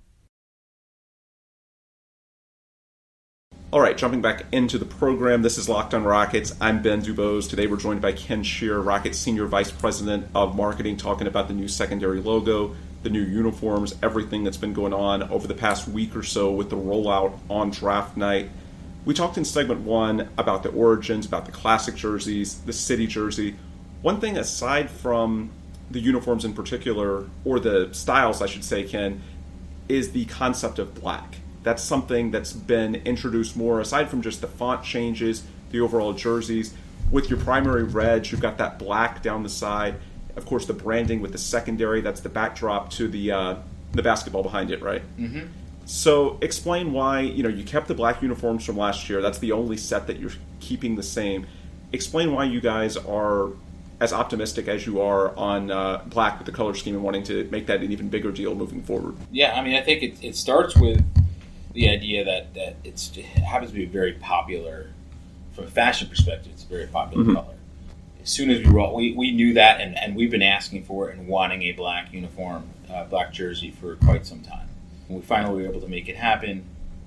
All 3.73 3.81
right, 3.81 3.97
jumping 3.99 4.21
back 4.21 4.45
into 4.53 4.79
the 4.79 4.85
program. 4.85 5.43
This 5.43 5.59
is 5.59 5.69
Locked 5.69 5.95
on 5.95 6.05
Rockets. 6.05 6.55
I'm 6.61 6.81
Ben 6.81 7.03
Dubose. 7.03 7.51
Today 7.51 7.67
we're 7.67 7.77
joined 7.77 8.01
by 8.01 8.13
Ken 8.13 8.45
Sheirr, 8.45 8.85
Rockets 8.85 9.19
Senior 9.19 9.47
Vice 9.47 9.73
President 9.73 10.29
of 10.33 10.55
Marketing, 10.55 10.97
talking 10.97 11.27
about 11.27 11.49
the 11.49 11.55
new 11.55 11.67
secondary 11.67 12.21
logo, 12.21 12.77
the 13.05 13.11
new 13.11 13.23
uniforms, 13.23 13.95
everything 14.03 14.43
that's 14.43 14.57
been 14.57 14.73
going 14.73 14.93
on 14.93 15.23
over 15.25 15.47
the 15.47 15.55
past 15.55 15.87
week 15.87 16.17
or 16.17 16.23
so 16.23 16.51
with 16.51 16.71
the 16.71 16.77
rollout 16.77 17.39
on 17.49 17.71
draft 17.71 18.17
night. 18.17 18.51
We 19.05 19.13
talked 19.13 19.37
in 19.37 19.45
segment 19.45 19.83
one 19.83 20.31
about 20.39 20.63
the 20.63 20.71
origins, 20.71 21.27
about 21.27 21.45
the 21.45 21.53
classic 21.53 21.95
jerseys, 21.95 22.61
the 22.63 22.73
city 22.73 23.07
jersey. 23.07 23.57
One 24.01 24.21
thing 24.21 24.39
aside 24.39 24.91
from 24.91 25.51
the 25.91 26.01
uniforms 26.01 26.47
in 26.47 26.55
particular, 26.55 27.29
or 27.45 27.61
the 27.61 27.91
styles, 27.93 28.41
I 28.41 28.47
should 28.47 28.65
say, 28.65 28.85
Ken, 28.85 29.23
is 29.89 30.13
the 30.13 30.25
concept 30.25 30.79
of 30.79 30.95
black. 30.95 31.37
That's 31.63 31.83
something 31.83 32.31
that's 32.31 32.55
been 32.55 32.95
introduced 32.95 33.57
more, 33.57 33.81
aside 33.81 34.09
from 34.09 34.23
just 34.23 34.41
the 34.41 34.49
font 34.49 34.83
changes, 34.83 35.45
the 35.71 35.81
overall 35.81 36.15
jerseys. 36.15 36.73
With 37.11 37.29
your 37.29 37.39
primary 37.39 37.85
reds, 37.85 38.33
you've 38.33 38.41
got 38.41 38.57
that 38.59 38.79
black 38.79 39.23
down 39.23 39.43
the 39.43 39.51
side. 39.51 39.97
Of 40.37 40.47
course, 40.47 40.67
the 40.67 40.73
branding 40.73 41.21
with 41.21 41.33
the 41.33 41.39
secondary, 41.39 42.01
that's 42.01 42.21
the 42.21 42.29
backdrop 42.29 42.91
to 42.93 43.09
the 43.09 43.31
uh, 43.33 43.55
the 43.93 44.03
basketball 44.03 44.43
behind 44.43 44.71
it, 44.71 44.83
right? 44.83 45.03
Mm-hmm. 45.19 45.47
So 45.87 46.39
explain 46.41 46.93
why 46.93 47.21
you 47.21 47.43
know 47.43 47.49
you 47.49 47.63
kept 47.63 47.89
the 47.89 47.95
black 47.95 48.23
uniforms 48.23 48.65
from 48.65 48.77
last 48.77 49.09
year. 49.09 49.21
That's 49.23 49.39
the 49.39 49.53
only 49.53 49.77
set 49.77 50.07
that 50.09 50.19
you're 50.19 50.33
keeping 50.61 50.97
the 50.97 51.03
same. 51.03 51.47
Explain 51.93 52.33
why 52.33 52.45
you 52.45 52.61
guys 52.61 52.97
are 52.97 53.51
as 54.01 54.13
optimistic 54.13 54.67
as 54.67 54.87
you 54.87 55.01
are 55.01 55.35
on 55.37 55.71
uh, 55.71 56.03
black 56.07 56.39
with 56.39 56.47
the 56.47 56.53
color 56.53 56.75
scheme 56.75 56.97
and 56.97 57.05
wanting 57.05 57.23
to 57.23 57.45
make 57.53 57.67
that 57.67 57.81
an 57.81 57.93
even 57.93 58.09
bigger 58.09 58.33
deal 58.33 58.55
moving 58.55 58.83
forward. 58.83 59.15
Yeah, 59.31 59.55
I 59.55 59.63
mean, 59.63 59.77
I 59.77 59.83
think 59.83 60.03
it, 60.03 60.23
it 60.25 60.35
starts 60.37 60.75
with 60.77 61.01
the 61.75 61.89
idea 61.89 62.25
that 62.25 62.55
that 62.55 62.77
it's, 62.83 63.17
it 63.17 63.25
happens 63.25 63.71
to 63.71 63.77
be 63.77 63.85
a 63.85 63.89
very 63.89 64.15
popular 64.15 64.89
from 65.53 65.65
a 65.65 65.69
fashion 65.69 66.09
perspective. 66.09 66.51
It's 66.53 66.65
a 66.65 66.67
very 66.67 66.87
popular 66.89 67.25
Mhm. 67.25 67.35
color. 67.35 67.55
As 68.25 68.31
soon 68.31 68.49
as 68.49 68.61
we 68.61 68.73
roll, 68.73 68.97
we, 68.97 69.13
we 69.13 69.33
knew 69.33 69.53
that, 69.53 69.83
and, 69.83 69.99
and 69.99 70.17
we've 70.17 70.31
been 70.31 70.41
asking 70.41 70.85
for 70.85 71.11
it 71.11 71.19
and 71.19 71.29
wanting 71.29 71.61
a 71.65 71.73
black 71.73 72.11
uniform, 72.11 72.71
uh, 72.91 73.05
black 73.05 73.35
jersey 73.35 73.71
for 73.71 73.97
quite 73.97 74.25
some 74.25 74.41
time. 74.41 74.67
When 75.09 75.21
we 75.21 75.27
finally 75.27 75.63
were 75.63 75.69
able 75.69 75.83
to 75.83 75.89
make 75.89 76.09
it 76.09 76.17
happen, 76.17 76.65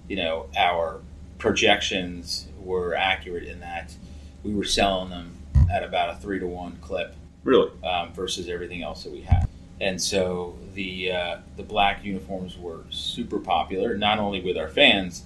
you 0.07 0.15
know, 0.15 0.45
our 0.55 1.01
projections 1.39 2.47
were 2.59 2.93
accurate 2.93 3.45
in 3.45 3.59
that 3.61 3.95
we 4.43 4.53
were 4.53 4.63
selling 4.63 5.09
them 5.09 5.35
at 5.71 5.83
about 5.83 6.11
a 6.11 6.17
three 6.17 6.37
to 6.37 6.45
one 6.45 6.77
clip 6.81 7.15
Really? 7.43 7.71
um, 7.83 8.13
versus 8.13 8.47
everything 8.47 8.83
else 8.83 9.03
that 9.03 9.11
we 9.11 9.21
had. 9.21 9.47
And 9.81 9.99
so 9.99 10.55
the 10.75 11.11
uh, 11.11 11.37
the 11.55 11.63
black 11.63 12.03
uniforms 12.03 12.57
were 12.57 12.81
super 12.91 13.39
popular, 13.39 13.97
not 13.97 14.19
only 14.19 14.41
with 14.41 14.55
our 14.55 14.69
fans, 14.69 15.23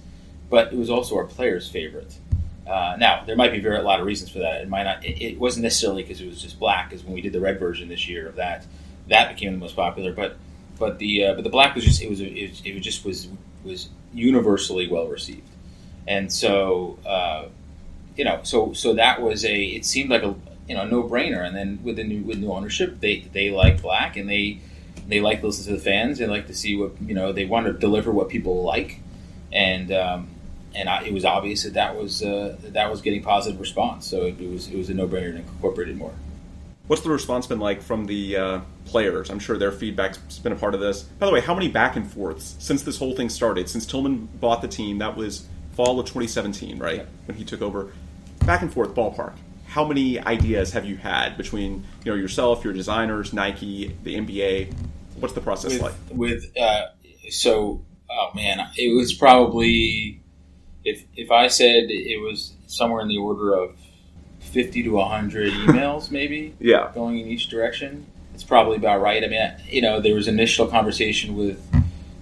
but 0.48 0.72
it 0.72 0.76
was 0.76 0.90
also 0.90 1.16
our 1.16 1.24
players' 1.24 1.68
favorite. 1.68 2.16
Uh, 2.66 2.96
now 2.98 3.24
there 3.24 3.36
might 3.36 3.52
be 3.52 3.60
very, 3.60 3.76
a 3.78 3.82
lot 3.82 4.00
of 4.00 4.06
reasons 4.06 4.30
for 4.30 4.38
that. 4.38 4.62
It 4.62 4.68
might 4.68 4.84
not. 4.84 5.04
It, 5.04 5.20
it 5.22 5.38
wasn't 5.38 5.64
necessarily 5.64 6.02
because 6.02 6.20
it 6.20 6.26
was 6.26 6.40
just 6.40 6.58
black. 6.58 6.90
Because 6.90 7.04
when 7.04 7.14
we 7.14 7.20
did 7.20 7.32
the 7.32 7.40
red 7.40 7.58
version 7.58 7.88
this 7.88 8.08
year 8.08 8.28
of 8.28 8.36
that, 8.36 8.66
that 9.08 9.34
became 9.34 9.52
the 9.52 9.58
most 9.58 9.74
popular. 9.74 10.12
But 10.12 10.36
but 10.78 10.98
the 10.98 11.26
uh, 11.26 11.34
but 11.34 11.44
the 11.44 11.50
black 11.50 11.74
was 11.74 11.84
just 11.84 12.00
it 12.02 12.08
was 12.08 12.20
it, 12.20 12.60
it 12.64 12.80
just 12.80 13.04
was 13.04 13.28
was 13.64 13.88
universally 14.14 14.88
well 14.88 15.08
received. 15.08 15.48
And 16.06 16.32
so 16.32 16.98
uh, 17.06 17.46
you 18.16 18.24
know 18.24 18.40
so 18.42 18.72
so 18.72 18.94
that 18.94 19.20
was 19.20 19.44
a 19.44 19.64
it 19.64 19.84
seemed 19.84 20.10
like 20.10 20.22
a 20.22 20.34
you 20.68 20.76
know 20.76 20.86
no 20.86 21.02
brainer. 21.02 21.44
And 21.44 21.56
then 21.56 21.80
with 21.82 21.96
the 21.96 22.04
new 22.04 22.22
with 22.22 22.38
new 22.38 22.52
ownership, 22.52 23.00
they 23.00 23.20
they 23.32 23.50
like 23.50 23.82
black 23.82 24.16
and 24.16 24.28
they 24.28 24.60
they 25.08 25.20
like 25.20 25.40
to 25.40 25.46
listen 25.46 25.64
to 25.64 25.72
the 25.72 25.82
fans. 25.82 26.18
They 26.18 26.26
like 26.26 26.46
to 26.46 26.54
see 26.54 26.76
what 26.76 26.92
you 27.02 27.14
know. 27.14 27.32
They 27.32 27.44
want 27.44 27.66
to 27.66 27.72
deliver 27.72 28.12
what 28.12 28.28
people 28.28 28.62
like, 28.62 29.00
and 29.52 29.92
um, 29.92 30.28
and 30.74 30.88
I, 30.88 31.04
it 31.04 31.12
was 31.12 31.24
obvious 31.24 31.64
that 31.64 31.74
that 31.74 31.96
was 31.96 32.22
uh, 32.22 32.56
that, 32.60 32.90
was 32.90 33.00
getting 33.00 33.22
positive 33.22 33.60
response. 33.60 34.06
So 34.06 34.24
it, 34.24 34.38
was 34.40 34.68
it 34.68 34.76
was 34.76 34.90
a 34.90 34.94
no 34.94 35.06
brainer 35.06 35.32
to 35.32 35.36
incorporate 35.38 35.88
it 35.88 35.96
more. 35.96 36.12
What's 36.86 37.02
the 37.02 37.10
response 37.10 37.46
been 37.46 37.60
like 37.60 37.80
from 37.80 38.06
the 38.06 38.36
uh, 38.36 38.60
players? 38.84 39.30
I'm 39.30 39.38
sure 39.38 39.56
their 39.56 39.72
feedback's 39.72 40.18
been 40.38 40.52
a 40.52 40.56
part 40.56 40.74
of 40.74 40.80
this. 40.80 41.02
By 41.02 41.26
the 41.26 41.32
way, 41.32 41.40
how 41.40 41.54
many 41.54 41.68
back 41.68 41.96
and 41.96 42.10
forths 42.10 42.56
since 42.58 42.82
this 42.82 42.98
whole 42.98 43.14
thing 43.14 43.28
started? 43.28 43.68
Since 43.68 43.86
Tillman 43.86 44.28
bought 44.40 44.62
the 44.62 44.68
team, 44.68 44.98
that 44.98 45.16
was 45.16 45.46
fall 45.74 45.98
of 46.00 46.06
2017, 46.06 46.78
right? 46.78 46.98
Yeah. 46.98 47.04
When 47.26 47.36
he 47.36 47.44
took 47.44 47.62
over. 47.62 47.92
Back 48.44 48.62
and 48.62 48.72
forth 48.72 48.94
ballpark. 48.94 49.34
How 49.66 49.86
many 49.86 50.20
ideas 50.20 50.72
have 50.72 50.84
you 50.84 50.96
had 50.96 51.36
between 51.36 51.84
you 52.04 52.12
know 52.12 52.14
yourself, 52.14 52.64
your 52.64 52.72
designers, 52.72 53.32
Nike, 53.32 53.96
the 54.02 54.16
NBA? 54.16 54.74
What's 55.16 55.34
the 55.34 55.40
process 55.40 55.72
with, 55.72 55.82
like? 55.82 55.94
with 56.10 56.56
uh, 56.58 56.86
so 57.30 57.84
oh 58.10 58.30
man, 58.34 58.68
it 58.76 58.94
was 58.94 59.12
probably 59.14 60.21
if 60.84 61.04
if 61.16 61.30
I 61.30 61.48
said 61.48 61.84
it 61.90 62.20
was 62.20 62.52
somewhere 62.66 63.00
in 63.02 63.08
the 63.08 63.18
order 63.18 63.54
of 63.54 63.76
fifty 64.40 64.82
to 64.82 64.98
hundred 64.98 65.52
emails, 65.66 66.10
maybe 66.10 66.54
Yeah. 66.60 66.90
going 66.94 67.18
in 67.20 67.28
each 67.28 67.48
direction. 67.48 68.06
It's 68.34 68.44
probably 68.44 68.76
about 68.76 69.00
right. 69.00 69.22
I 69.22 69.28
mean, 69.28 69.40
I- 69.40 69.56
you 69.68 69.82
know, 69.82 70.00
there 70.00 70.14
was 70.14 70.28
initial 70.28 70.66
conversation 70.66 71.36
with 71.36 71.60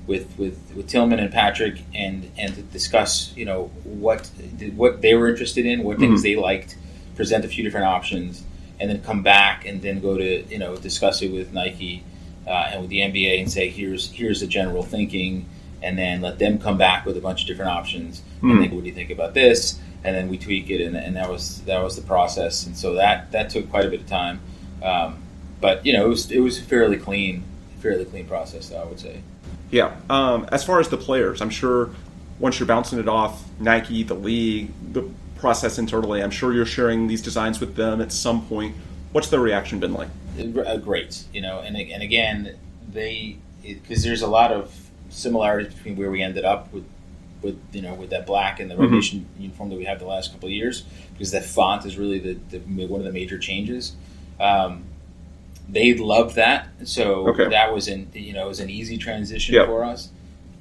with 0.06 0.26
with, 0.38 0.58
with 0.74 0.88
Tillman 0.88 1.18
and 1.20 1.30
Patrick, 1.32 1.82
and 1.94 2.30
and 2.36 2.54
to 2.54 2.62
discuss, 2.62 3.32
you 3.36 3.44
know, 3.44 3.70
what 3.84 4.28
what 4.76 5.02
they 5.02 5.14
were 5.14 5.28
interested 5.28 5.66
in, 5.66 5.82
what 5.84 5.98
things 5.98 6.20
Mhm. 6.20 6.22
they 6.24 6.36
liked, 6.36 6.76
present 7.16 7.44
a 7.44 7.48
few 7.48 7.62
different 7.64 7.86
options, 7.86 8.42
and 8.80 8.90
then 8.90 9.00
come 9.02 9.22
back 9.22 9.64
and 9.66 9.80
then 9.82 10.00
go 10.00 10.16
to 10.18 10.44
you 10.48 10.58
know 10.58 10.76
discuss 10.76 11.22
it 11.22 11.30
with 11.32 11.52
Nike 11.52 12.02
uh, 12.46 12.70
and 12.72 12.80
with 12.82 12.90
the 12.90 13.00
NBA 13.00 13.40
and 13.40 13.50
say 13.50 13.68
here's 13.68 14.10
here's 14.10 14.40
the 14.40 14.46
general 14.46 14.82
thinking, 14.82 15.46
and 15.82 15.98
then 15.98 16.20
let 16.20 16.38
them 16.38 16.58
come 16.58 16.76
back 16.78 17.06
with 17.06 17.16
a 17.16 17.20
bunch 17.20 17.42
of 17.42 17.46
different 17.48 17.70
options 17.70 18.22
Hmm. 18.40 18.52
and 18.52 18.60
think 18.60 18.72
what 18.72 18.82
do 18.82 18.88
you 18.88 18.94
think 18.94 19.10
about 19.10 19.34
this, 19.34 19.78
and 20.04 20.14
then 20.16 20.28
we 20.28 20.38
tweak 20.38 20.70
it, 20.70 20.80
and, 20.80 20.96
and 20.96 21.16
that 21.16 21.28
was 21.30 21.60
that 21.62 21.82
was 21.82 21.96
the 21.96 22.02
process, 22.02 22.66
and 22.66 22.76
so 22.76 22.94
that 22.94 23.30
that 23.32 23.50
took 23.50 23.70
quite 23.70 23.84
a 23.84 23.90
bit 23.90 24.00
of 24.00 24.06
time, 24.06 24.40
um, 24.82 25.18
but 25.60 25.84
you 25.84 25.92
know 25.92 26.06
it 26.06 26.08
was 26.08 26.30
it 26.30 26.40
was 26.40 26.58
fairly 26.60 26.96
clean 26.96 27.42
fairly 27.80 28.04
clean 28.04 28.26
process, 28.26 28.68
though, 28.68 28.80
I 28.80 28.84
would 28.84 29.00
say. 29.00 29.20
Yeah. 29.70 29.96
Um, 30.10 30.46
as 30.52 30.62
far 30.64 30.80
as 30.80 30.88
the 30.88 30.96
players, 30.98 31.40
I'm 31.40 31.48
sure 31.50 31.90
once 32.38 32.58
you're 32.58 32.66
bouncing 32.66 32.98
it 32.98 33.08
off 33.08 33.44
Nike, 33.58 34.02
the 34.02 34.14
league, 34.14 34.70
the 34.92 35.08
process 35.36 35.78
internally, 35.78 36.22
I'm 36.22 36.30
sure 36.30 36.52
you're 36.52 36.66
sharing 36.66 37.06
these 37.06 37.22
designs 37.22 37.58
with 37.60 37.76
them 37.76 38.00
at 38.02 38.12
some 38.12 38.44
point. 38.46 38.74
What's 39.12 39.28
their 39.28 39.40
reaction 39.40 39.80
been 39.80 39.94
like? 39.94 40.08
uh, 40.66 40.76
great, 40.78 41.24
you 41.32 41.40
know, 41.40 41.60
and 41.60 41.76
and 41.76 42.02
again, 42.02 42.56
they 42.92 43.36
because 43.62 44.02
there's 44.02 44.22
a 44.22 44.26
lot 44.26 44.52
of 44.52 44.74
similarities 45.10 45.74
between 45.74 45.96
where 45.96 46.10
we 46.10 46.22
ended 46.22 46.44
up 46.44 46.72
with 46.72 46.84
with 47.42 47.58
you 47.72 47.80
know 47.82 47.94
with 47.94 48.10
that 48.10 48.26
black 48.26 48.60
and 48.60 48.70
the 48.70 48.74
Mhm. 48.74 48.80
revolution 48.80 49.26
uniform 49.38 49.70
that 49.70 49.76
we 49.76 49.84
had 49.84 49.98
the 49.98 50.04
last 50.06 50.30
couple 50.32 50.46
of 50.48 50.52
years 50.52 50.84
because 51.12 51.30
that 51.30 51.44
font 51.44 51.86
is 51.86 51.96
really 51.96 52.18
the, 52.18 52.36
the 52.50 52.58
one 52.86 53.00
of 53.00 53.06
the 53.06 53.12
major 53.12 53.38
changes. 53.38 53.92
Um, 54.38 54.84
they 55.68 55.94
loved 55.94 56.34
that, 56.36 56.68
so 56.84 57.28
Okay. 57.28 57.48
that 57.48 57.72
was 57.72 57.88
in 57.88 58.08
you 58.14 58.32
know 58.32 58.44
it 58.44 58.48
was 58.48 58.60
an 58.60 58.70
easy 58.70 58.96
transition 58.98 59.54
Yep. 59.54 59.66
for 59.66 59.84
us. 59.84 60.10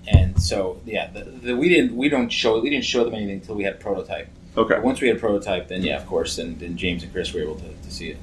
And 0.07 0.41
so 0.41 0.79
yeah, 0.85 1.09
the, 1.11 1.23
the, 1.25 1.55
we 1.57 1.67
didn't 1.69 1.95
we 1.95 2.07
don't 2.09 2.29
show 2.29 2.59
we 2.61 2.69
didn't 2.69 2.85
show 2.85 3.03
them 3.03 3.13
anything 3.13 3.35
until 3.35 3.55
we 3.55 3.63
had 3.63 3.73
a 3.73 3.77
prototype. 3.77 4.29
Okay. 4.57 4.75
But 4.75 4.83
once 4.83 5.01
we 5.01 5.07
had 5.09 5.17
a 5.17 5.19
prototype, 5.19 5.67
then 5.67 5.83
yeah, 5.83 5.97
of 5.97 6.05
course, 6.07 6.35
then, 6.37 6.57
then 6.59 6.75
James 6.77 7.03
and 7.03 7.11
Chris 7.13 7.33
were 7.33 7.41
able 7.41 7.55
to, 7.55 7.69
to 7.69 7.91
see 7.91 8.09
it. 8.09 8.17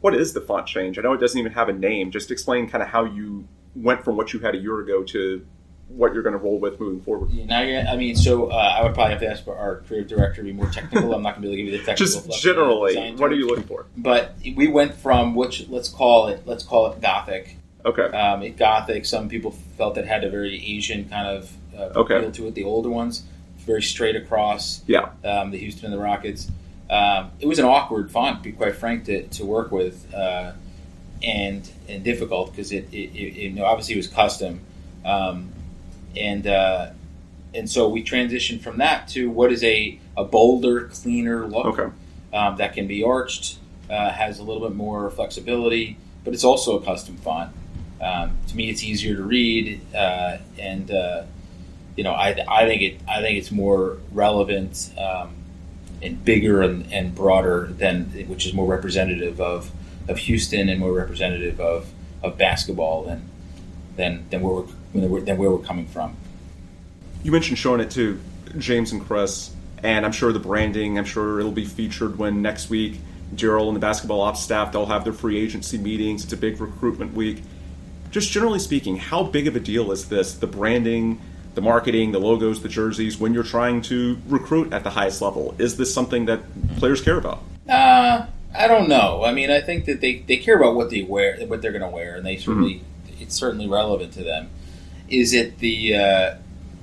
What 0.00 0.14
is 0.14 0.32
the 0.32 0.40
font 0.40 0.66
change? 0.66 0.98
I 0.98 1.02
know 1.02 1.12
it 1.12 1.20
doesn't 1.20 1.38
even 1.38 1.52
have 1.52 1.68
a 1.68 1.72
name. 1.74 2.10
Just 2.10 2.30
explain 2.30 2.68
kind 2.68 2.82
of 2.82 2.88
how 2.88 3.04
you 3.04 3.46
went 3.74 4.04
from 4.04 4.16
what 4.16 4.32
you 4.32 4.40
had 4.40 4.54
a 4.54 4.58
year 4.58 4.80
ago 4.80 5.02
to 5.04 5.46
what 5.88 6.14
you're 6.14 6.22
going 6.22 6.34
to 6.34 6.38
roll 6.38 6.58
with 6.60 6.78
moving 6.78 7.00
forward. 7.00 7.30
Yeah, 7.30 7.46
Now, 7.46 7.62
you're, 7.62 7.80
I 7.82 7.96
mean, 7.96 8.14
so 8.14 8.46
uh, 8.50 8.54
I 8.54 8.82
would 8.84 8.94
probably 8.94 9.12
have 9.12 9.20
to 9.22 9.28
ask 9.28 9.46
our 9.48 9.82
creative 9.88 10.08
director 10.08 10.36
to 10.36 10.44
be 10.44 10.52
more 10.52 10.68
technical. 10.70 11.12
I'm 11.12 11.22
not 11.22 11.34
going 11.34 11.42
to 11.42 11.48
be 11.48 11.48
able 11.48 11.56
to 11.56 11.62
give 11.64 11.72
you 11.72 11.78
the 11.78 11.84
technical. 11.84 12.28
Just 12.30 12.42
generally, 12.42 13.12
what 13.16 13.32
are 13.32 13.34
you 13.34 13.48
looking 13.48 13.64
for? 13.64 13.86
But 13.96 14.36
we 14.56 14.68
went 14.68 14.94
from 14.94 15.34
which 15.34 15.68
let's 15.68 15.88
call 15.88 16.28
it 16.28 16.42
let's 16.46 16.62
call 16.62 16.92
it 16.92 17.00
gothic. 17.00 17.56
Okay. 17.84 18.02
Um, 18.04 18.42
it 18.42 18.56
gothic. 18.56 19.04
Some 19.06 19.28
people 19.28 19.50
felt 19.78 19.96
it 19.98 20.06
had 20.06 20.22
a 20.22 20.30
very 20.30 20.54
Asian 20.64 21.08
kind 21.08 21.26
of 21.26 21.52
uh, 21.76 21.98
Okay. 22.00 22.18
appeal 22.18 22.32
to 22.32 22.46
it. 22.48 22.54
The 22.54 22.64
older 22.64 22.90
ones, 22.90 23.24
very 23.58 23.82
straight 23.82 24.14
across. 24.16 24.82
Yeah. 24.86 25.10
Um, 25.24 25.50
the 25.50 25.58
Houston 25.58 25.86
and 25.86 25.94
the 25.94 25.98
Rockets. 25.98 26.50
Um, 26.90 27.30
it 27.40 27.46
was 27.46 27.58
an 27.58 27.64
awkward 27.64 28.10
font, 28.10 28.38
to 28.38 28.42
be 28.42 28.52
quite 28.52 28.74
frank, 28.76 29.04
to, 29.04 29.22
to 29.28 29.44
work 29.46 29.70
with, 29.70 30.12
uh, 30.12 30.52
and 31.22 31.70
and 31.88 32.02
difficult 32.04 32.50
because 32.50 32.72
it, 32.72 32.88
it, 32.92 33.10
it, 33.14 33.34
you 33.34 33.50
know 33.50 33.64
obviously 33.64 33.94
it 33.94 33.98
was 33.98 34.08
custom, 34.08 34.60
um, 35.04 35.52
and 36.16 36.46
uh, 36.46 36.90
and 37.54 37.68
so 37.70 37.88
we 37.88 38.02
transitioned 38.04 38.60
from 38.60 38.78
that 38.78 39.08
to 39.08 39.30
what 39.30 39.52
is 39.52 39.62
a, 39.64 39.98
a 40.16 40.24
bolder, 40.24 40.88
cleaner 40.88 41.46
look 41.46 41.78
Okay. 41.78 41.92
um, 42.32 42.56
that 42.56 42.74
can 42.74 42.86
be 42.86 43.02
arched, 43.02 43.58
uh, 43.88 44.10
has 44.10 44.38
a 44.38 44.42
little 44.42 44.66
bit 44.68 44.76
more 44.76 45.10
flexibility, 45.10 45.96
but 46.24 46.32
it's 46.34 46.44
also 46.44 46.78
a 46.78 46.84
custom 46.84 47.16
font. 47.16 47.52
Um, 48.00 48.38
to 48.48 48.56
me, 48.56 48.70
it's 48.70 48.82
easier 48.82 49.16
to 49.16 49.22
read, 49.22 49.80
uh, 49.94 50.38
and 50.58 50.90
uh, 50.90 51.24
you 51.96 52.04
know, 52.04 52.12
I, 52.12 52.36
I 52.48 52.66
think 52.66 52.82
it 52.82 53.00
I 53.08 53.20
think 53.20 53.36
it's 53.38 53.50
more 53.50 53.98
relevant 54.12 54.90
um, 54.96 55.34
and 56.02 56.24
bigger 56.24 56.62
and, 56.62 56.90
and 56.92 57.14
broader 57.14 57.66
than 57.76 58.04
which 58.28 58.46
is 58.46 58.54
more 58.54 58.66
representative 58.66 59.38
of, 59.40 59.70
of 60.10 60.18
Houston 60.18 60.68
and 60.68 60.80
more 60.80 60.92
representative 60.92 61.60
of, 61.60 61.90
of 62.22 62.36
basketball 62.36 63.04
than 63.04 63.28
than 63.96 64.28
than 64.30 64.42
where 64.42 64.64
we're 64.92 65.20
than 65.20 65.38
where 65.38 65.50
we're 65.50 65.58
coming 65.58 65.86
from. 65.86 66.16
You 67.22 67.32
mentioned 67.32 67.58
showing 67.58 67.80
it 67.80 67.90
to 67.92 68.20
James 68.58 68.92
and 68.92 69.00
Chris, 69.00 69.50
and 69.82 70.04
I'm 70.04 70.12
sure 70.12 70.32
the 70.32 70.38
branding, 70.38 70.98
I'm 70.98 71.04
sure 71.04 71.38
it'll 71.38 71.52
be 71.52 71.64
featured 71.64 72.18
when 72.18 72.42
next 72.42 72.70
week 72.70 72.98
Daryl 73.34 73.68
and 73.68 73.76
the 73.76 73.80
basketball 73.80 74.20
ops 74.22 74.42
staff, 74.42 74.72
they'll 74.72 74.86
have 74.86 75.04
their 75.04 75.12
free 75.12 75.38
agency 75.38 75.78
meetings. 75.78 76.24
It's 76.24 76.32
a 76.32 76.36
big 76.36 76.60
recruitment 76.60 77.14
week. 77.14 77.42
Just 78.10 78.32
generally 78.32 78.58
speaking, 78.58 78.96
how 78.96 79.22
big 79.22 79.46
of 79.46 79.54
a 79.54 79.60
deal 79.60 79.92
is 79.92 80.08
this? 80.08 80.34
The 80.34 80.48
branding, 80.48 81.20
the 81.54 81.60
marketing, 81.60 82.10
the 82.10 82.18
logos, 82.18 82.62
the 82.62 82.68
jerseys, 82.68 83.18
when 83.18 83.32
you're 83.32 83.44
trying 83.44 83.82
to 83.82 84.18
recruit 84.26 84.72
at 84.72 84.82
the 84.82 84.90
highest 84.90 85.22
level? 85.22 85.54
Is 85.58 85.76
this 85.76 85.94
something 85.94 86.24
that 86.24 86.40
players 86.78 87.00
care 87.00 87.18
about? 87.18 87.42
Uh, 87.68 88.26
I 88.54 88.68
don't 88.68 88.88
know. 88.88 89.24
I 89.24 89.32
mean, 89.32 89.50
I 89.50 89.60
think 89.60 89.84
that 89.84 90.00
they, 90.00 90.18
they 90.18 90.36
care 90.36 90.56
about 90.56 90.74
what 90.74 90.90
they 90.90 91.02
wear, 91.02 91.38
what 91.46 91.62
they're 91.62 91.72
going 91.72 91.82
to 91.82 91.88
wear, 91.88 92.16
and 92.16 92.26
they 92.26 92.36
certainly 92.36 92.82
mm-hmm. 93.06 93.22
it's 93.22 93.34
certainly 93.34 93.68
relevant 93.68 94.12
to 94.14 94.24
them. 94.24 94.50
Is 95.08 95.32
it 95.32 95.58
the 95.58 95.94
uh, 95.94 96.34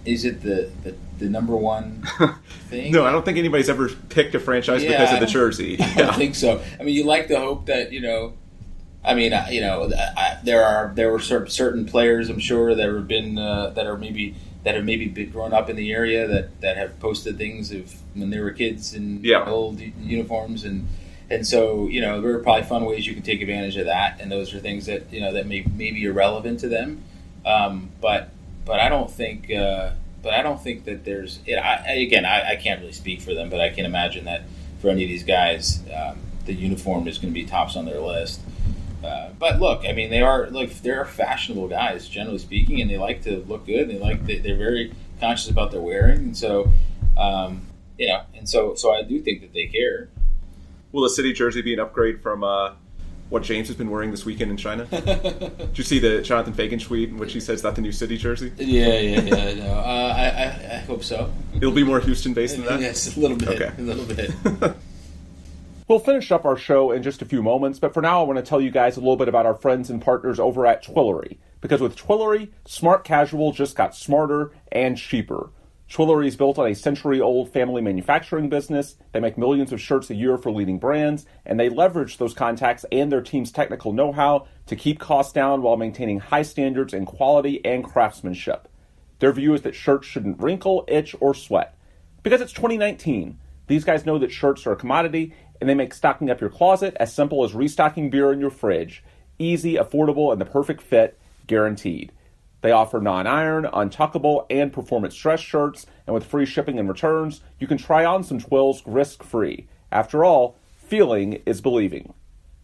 is 0.06 0.26
it 0.26 0.42
the, 0.42 0.72
the, 0.84 0.96
the 1.20 1.30
number 1.30 1.56
one 1.56 2.04
thing? 2.70 2.92
no, 2.92 3.06
I 3.06 3.12
don't 3.12 3.26
think 3.26 3.38
anybody's 3.38 3.70
ever 3.70 3.90
picked 3.90 4.36
a 4.36 4.40
franchise 4.40 4.84
yeah, 4.84 4.92
because 4.92 5.14
of 5.14 5.20
the 5.20 5.26
jersey. 5.26 5.78
I 5.82 5.96
don't 5.96 6.16
think 6.16 6.36
so. 6.36 6.62
I 6.80 6.84
mean, 6.84 6.96
you 6.96 7.04
like 7.04 7.28
to 7.28 7.40
hope 7.40 7.66
that 7.68 7.92
you 7.92 8.02
know. 8.02 8.34
I 9.04 9.14
mean, 9.14 9.32
you 9.52 9.62
know, 9.62 9.90
I, 10.18 10.38
there 10.44 10.66
are 10.66 10.92
there 10.94 11.12
were 11.12 11.20
certain 11.20 11.86
players 11.86 12.30
I'm 12.30 12.40
sure 12.40 12.76
that 12.76 12.90
have 12.90 13.08
been 13.08 13.38
uh, 13.38 13.70
that 13.72 13.86
are 13.86 13.98
maybe 13.98 14.36
that 14.64 14.76
have 14.76 14.84
maybe 14.84 15.08
been 15.08 15.30
grown 15.30 15.54
up 15.54 15.70
in 15.70 15.78
the 15.78 15.94
area 15.94 16.28
that, 16.28 16.60
that 16.60 16.76
have 16.76 17.00
posted 17.00 17.38
things 17.38 17.72
of 17.72 17.94
when 18.16 18.30
they 18.30 18.40
were 18.40 18.52
kids 18.52 18.94
in 18.94 19.24
yeah. 19.24 19.46
old 19.46 19.80
uniforms 19.80 20.66
and 20.66 20.86
and 21.30 21.46
so 21.46 21.88
you 21.88 22.02
know 22.02 22.22
there 22.22 22.34
are 22.34 22.40
probably 22.40 22.64
fun 22.64 22.86
ways 22.86 23.06
you 23.06 23.14
can 23.14 23.24
take 23.24 23.42
advantage 23.42 23.78
of 23.78 23.86
that 23.86 24.20
and 24.22 24.32
those 24.32 24.54
are 24.54 24.60
things 24.60 24.86
that 24.86 25.12
you 25.12 25.20
know 25.20 25.34
that 25.34 25.46
may, 25.48 25.62
may 25.76 25.92
be 25.92 26.06
irrelevant 26.06 26.60
to 26.60 26.68
them 26.68 27.04
um, 27.46 27.90
but 28.02 28.30
but 28.66 28.80
I 28.80 28.90
don't 28.90 29.10
think 29.10 29.52
uh, 29.52 29.92
but 30.22 30.34
I 30.34 30.42
don't 30.42 30.62
think 30.62 30.86
that 30.86 31.06
there's 31.06 31.40
it, 31.46 31.56
I, 31.56 31.94
again 31.94 32.26
I, 32.26 32.52
I, 32.52 32.56
can't 32.56 32.82
really 32.82 32.94
speak 32.94 33.22
for 33.22 33.34
them 33.34 33.50
but 33.50 33.60
I 33.60 33.70
can 33.70 33.86
imagine 33.86 34.26
that 34.26 34.44
for 34.80 34.90
any 34.90 35.04
of 35.04 35.10
these 35.10 35.24
guys 35.24 35.82
um, 35.96 36.20
the 36.46 36.54
uniform 36.54 37.08
is 37.08 37.18
going 37.18 37.34
to 37.34 37.40
be 37.40 37.46
tops 37.46 37.76
on 37.76 37.86
their 37.86 38.00
list 38.00 38.42
uh, 39.04 39.30
but 39.38 39.60
look, 39.60 39.86
I 39.88 39.94
mean, 39.94 40.10
they 40.10 40.22
are 40.22 40.50
look 40.50 40.70
they're 40.82 41.06
fashionable 41.06 41.68
guys, 41.68 42.08
generally 42.08 42.40
speaking, 42.40 42.82
and 42.82 42.90
they 42.90 42.98
like 42.98 43.22
to 43.24 43.38
look 43.48 43.66
good. 43.66 43.90
they 43.90 44.00
like 44.00 44.26
they, 44.26 44.40
are 44.40 44.58
very 44.58 44.94
conscious 45.20 45.50
about 45.50 45.72
their 45.72 45.82
wearing, 45.82 46.18
and 46.18 46.38
so 46.38 46.72
um, 47.18 47.62
you 47.98 48.08
know, 48.08 48.24
and 48.36 48.50
so 48.50 48.76
so 48.76 48.94
I 48.94 49.04
do 49.04 49.22
think 49.22 49.42
that 49.42 49.54
they 49.54 49.68
care. 49.68 50.10
Will 50.98 51.04
the 51.04 51.12
city 51.12 51.32
jersey 51.32 51.62
be 51.62 51.76
an 51.76 51.80
upgrade 51.80 52.24
from 52.24 52.44
uh, 52.44 52.74
what 53.30 53.44
James 53.44 53.68
has 53.68 53.78
been 53.78 53.92
wearing 53.92 54.10
this 54.10 54.26
weekend 54.26 54.50
in 54.50 54.58
China? 54.58 54.86
Did 54.90 55.78
you 55.78 55.84
see 55.84 56.00
the 56.00 56.24
Jonathan 56.24 56.56
Feigen 56.56 56.84
tweet 56.84 57.10
in 57.10 57.20
which 57.20 57.34
he 57.34 57.40
says 57.40 57.62
that 57.62 57.76
the 57.76 57.82
new 57.82 57.92
city 57.92 58.18
jersey? 58.18 58.52
Yeah, 58.58 58.98
yeah, 58.98 59.22
yeah. 59.22 59.54
No, 59.54 59.74
uh, 59.74 60.16
I, 60.18 60.24
I, 60.24 60.78
I 60.78 60.78
hope 60.80 61.04
so. 61.04 61.32
It'll 61.54 61.72
be 61.72 61.84
more 61.84 62.00
Houston 62.00 62.34
based 62.34 62.56
than 62.56 62.66
that. 62.66 62.82
yes, 62.82 63.16
a 63.16 63.20
little 63.20 63.38
bit. 63.38 63.50
Okay. 63.50 63.72
a 63.78 63.82
little 63.84 64.06
bit. 64.06 64.76
We'll 65.88 66.00
finish 66.00 66.34
up 66.34 66.44
our 66.44 66.58
show 66.58 66.92
in 66.92 67.02
just 67.02 67.22
a 67.22 67.26
few 67.26 67.42
moments, 67.42 67.80
but 67.80 67.94
for 67.94 68.02
now, 68.02 68.20
I 68.20 68.26
want 68.26 68.36
to 68.40 68.44
tell 68.44 68.60
you 68.60 68.72
guys 68.72 68.98
a 68.98 69.00
little 69.00 69.16
bit 69.16 69.30
about 69.30 69.46
our 69.46 69.54
friends 69.54 69.90
and 69.90 70.02
partners 70.02 70.38
over 70.38 70.66
at 70.66 70.84
Twillory. 70.84 71.38
Because 71.62 71.80
with 71.80 71.96
Twillory, 71.96 72.50
smart 72.66 73.06
casual 73.06 73.54
just 73.54 73.78
got 73.78 73.96
smarter 73.96 74.52
and 74.70 74.98
cheaper. 74.98 75.50
Twillory 75.90 76.28
is 76.28 76.36
built 76.36 76.60
on 76.60 76.68
a 76.68 76.76
century 76.76 77.22
old 77.22 77.54
family 77.54 77.82
manufacturing 77.82 78.50
business. 78.50 78.96
They 79.14 79.22
make 79.22 79.38
millions 79.38 79.72
of 79.72 79.80
shirts 79.80 80.10
a 80.10 80.16
year 80.16 80.38
for 80.38 80.52
leading 80.52 80.80
brands, 80.80 81.26
and 81.46 81.58
they 81.58 81.70
leverage 81.70 82.18
those 82.18 82.34
contacts 82.34 82.86
and 82.92 83.10
their 83.10 83.22
team's 83.22 83.52
technical 83.52 83.94
know 83.94 84.12
how 84.12 84.48
to 84.66 84.76
keep 84.76 85.00
costs 85.00 85.32
down 85.32 85.62
while 85.62 85.78
maintaining 85.78 86.20
high 86.20 86.42
standards 86.42 86.94
in 86.94 87.06
quality 87.06 87.64
and 87.66 87.86
craftsmanship. 87.86 88.68
Their 89.20 89.32
view 89.32 89.54
is 89.54 89.62
that 89.62 89.76
shirts 89.76 90.08
shouldn't 90.08 90.42
wrinkle, 90.42 90.84
itch, 90.90 91.16
or 91.22 91.34
sweat. 91.34 91.76
Because 92.22 92.42
it's 92.42 92.52
2019, 92.52 93.40
these 93.68 93.86
guys 93.86 94.06
know 94.06 94.20
that 94.20 94.32
shirts 94.32 94.68
are 94.68 94.74
a 94.74 94.78
commodity 94.78 95.34
and 95.62 95.70
they 95.70 95.74
make 95.74 95.94
stocking 95.94 96.30
up 96.30 96.42
your 96.42 96.50
closet 96.50 96.96
as 97.00 97.14
simple 97.14 97.44
as 97.46 97.54
restocking 97.54 98.10
beer 98.10 98.34
in 98.34 98.42
your 98.42 98.50
fridge. 98.50 99.04
Easy, 99.40 99.76
affordable, 99.76 100.32
and 100.32 100.42
the 100.42 100.46
perfect 100.46 100.82
fit, 100.82 101.18
guaranteed. 101.48 102.12
They 102.62 102.72
offer 102.72 103.00
non 103.00 103.28
iron, 103.28 103.66
untuckable, 103.66 104.46
and 104.50 104.74
performance 104.74 105.16
dress 105.16 105.40
shirts, 105.40 105.86
and 106.06 106.14
with 106.14 106.26
free 106.26 106.46
shipping 106.46 106.80
and 106.80 106.90
returns, 106.90 107.42
you 107.60 107.68
can 107.68 107.78
try 107.78 108.04
on 108.04 108.24
some 108.24 108.40
Twills 108.40 108.82
risk 108.86 109.24
free. 109.24 109.68
After 109.92 110.26
all, 110.26 110.58
feeling 110.76 111.42
is 111.46 111.62
believing. 111.62 112.14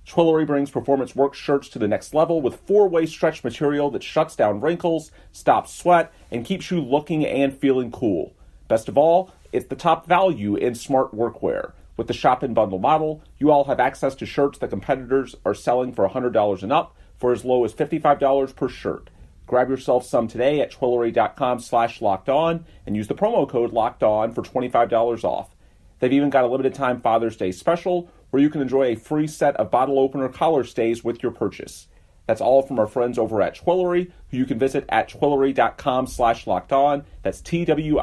Twillory 0.06 0.46
brings 0.46 0.70
performance 0.70 1.16
work 1.16 1.34
shirts 1.34 1.70
to 1.70 1.80
the 1.80 1.88
next 1.88 2.14
level 2.14 2.42
with 2.42 2.60
four 2.68 2.90
way 2.90 3.06
stretch 3.06 3.44
material 3.44 3.90
that 3.92 4.04
shuts 4.04 4.36
down 4.36 4.60
wrinkles, 4.60 5.12
stops 5.32 5.74
sweat, 5.74 6.12
and 6.30 6.46
keeps 6.46 6.70
you 6.70 6.82
looking 6.82 7.26
and 7.26 7.58
feeling 7.58 7.92
cool. 7.92 8.34
Best 8.68 8.90
of 8.90 8.98
all, 8.98 9.32
it's 9.52 9.68
the 9.68 9.76
top 9.76 10.06
value 10.06 10.56
in 10.56 10.76
smart 10.76 11.16
workwear. 11.16 11.72
With 11.96 12.08
the 12.08 12.14
shop 12.14 12.44
and 12.44 12.56
bundle 12.56 12.80
model, 12.80 13.22
you 13.38 13.52
all 13.52 13.66
have 13.66 13.80
access 13.80 14.16
to 14.16 14.26
shirts 14.26 14.58
that 14.58 14.72
competitors 14.72 15.36
are 15.46 15.54
selling 15.54 15.94
for 15.94 16.10
$100 16.10 16.64
and 16.64 16.74
up 16.74 16.96
for 17.18 17.32
as 17.32 17.46
low 17.46 17.64
as 17.64 17.74
$55 17.74 18.56
per 18.56 18.68
shirt. 18.68 19.10
Grab 19.46 19.70
yourself 19.70 20.06
some 20.06 20.28
today 20.28 20.62
at 20.62 20.72
twillory.com 20.72 21.60
slash 21.60 22.02
locked 22.02 22.30
on 22.30 22.66
and 22.86 22.96
use 22.96 23.08
the 23.08 23.16
promo 23.16 23.48
code 23.48 23.74
locked 23.74 24.04
on 24.04 24.32
for 24.32 24.42
$25 24.42 25.24
off. 25.24 25.56
They've 26.00 26.14
even 26.14 26.30
got 26.30 26.44
a 26.44 26.48
limited 26.48 26.74
time 26.74 27.02
Father's 27.02 27.38
Day 27.38 27.52
special 27.52 28.10
where 28.30 28.42
you 28.42 28.50
can 28.50 28.62
enjoy 28.62 28.86
a 28.86 28.96
free 28.96 29.28
set 29.28 29.56
of 29.58 29.70
bottle 29.70 30.00
opener 30.00 30.28
collar 30.30 30.64
stays 30.64 31.04
with 31.04 31.22
your 31.22 31.32
purchase. 31.32 31.88
That's 32.26 32.42
all 32.42 32.62
from 32.62 32.80
our 32.80 32.88
friends 32.88 33.20
over 33.20 33.42
at 33.42 33.56
Twillory, 33.56 34.12
who 34.30 34.38
you 34.38 34.46
can 34.46 34.58
visit 34.58 34.86
at 34.90 35.10
twillory.com 35.10 36.08
slash 36.08 36.48
locked 36.48 36.72
on. 36.72 37.04
That's 37.22 37.42
T-W-I-L-L-O-R-Y. 37.42 37.94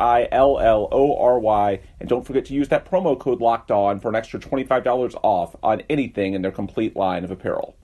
And 1.98 2.09
don't 2.09 2.26
forget 2.26 2.44
to 2.46 2.55
use 2.55 2.68
that 2.68 2.88
promo 2.88 3.18
code 3.18 3.40
locked 3.40 3.70
on 3.70 3.98
for 3.98 4.09
an 4.09 4.14
extra 4.14 4.38
$25 4.38 5.14
off 5.22 5.57
on 5.62 5.83
anything 5.88 6.35
in 6.35 6.42
their 6.42 6.53
complete 6.53 6.94
line 6.96 7.24
of 7.24 7.31
apparel. 7.31 7.76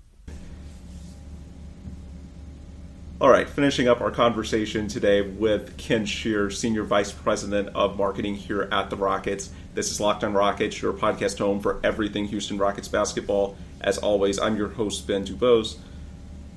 All 3.19 3.31
right, 3.31 3.49
finishing 3.49 3.89
up 3.89 4.03
our 4.03 4.11
conversation 4.11 4.89
today 4.89 5.23
with 5.23 5.79
Ken 5.79 6.05
Sheirr, 6.05 6.53
Senior 6.53 6.83
Vice 6.83 7.13
President 7.13 7.71
of 7.75 7.97
Marketing 7.97 8.35
here 8.35 8.69
at 8.71 8.91
the 8.91 8.97
Rockets. 8.97 9.49
This 9.73 9.91
is 9.91 9.99
Locked 9.99 10.23
on 10.23 10.35
Rockets, 10.35 10.83
your 10.83 10.93
podcast 10.93 11.39
home 11.39 11.61
for 11.61 11.81
everything 11.83 12.27
Houston 12.27 12.59
Rockets 12.59 12.89
basketball. 12.89 13.57
As 13.81 13.97
always, 13.97 14.39
I'm 14.39 14.55
your 14.55 14.69
host, 14.69 15.07
Ben 15.07 15.25
Dubose. 15.25 15.79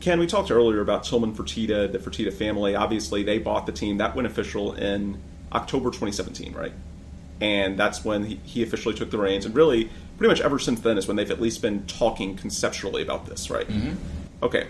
Ken, 0.02 0.20
we 0.20 0.28
talked 0.28 0.52
earlier 0.52 0.82
about 0.82 1.06
Tillman 1.06 1.34
Fertitta, 1.34 1.90
the 1.90 1.98
Fertitta 1.98 2.34
family. 2.34 2.76
Obviously, 2.76 3.24
they 3.24 3.38
bought 3.38 3.66
the 3.66 3.72
team. 3.72 3.98
That 4.00 4.14
went 4.14 4.28
official 4.28 4.74
in 4.74 5.18
October 5.54 5.92
2017, 5.92 6.52
right? 6.52 6.74
And 7.40 7.80
that's 7.80 8.04
when 8.04 8.26
he, 8.26 8.64
officially 8.64 8.96
took 8.96 9.12
the 9.12 9.18
reins. 9.18 9.46
And 9.46 9.56
really, 9.56 9.90
pretty 10.18 10.30
much 10.30 10.42
ever 10.42 10.60
since 10.60 10.82
then 10.82 10.98
is 10.98 11.08
when 11.08 11.16
they've 11.16 11.32
at 11.32 11.40
least 11.40 11.62
been 11.62 11.86
talking 11.86 12.36
conceptually 12.36 13.02
about 13.02 13.28
this, 13.28 13.50
right? 13.50 13.68
Mm-hmm. 13.70 13.96
Okay. 14.44 14.68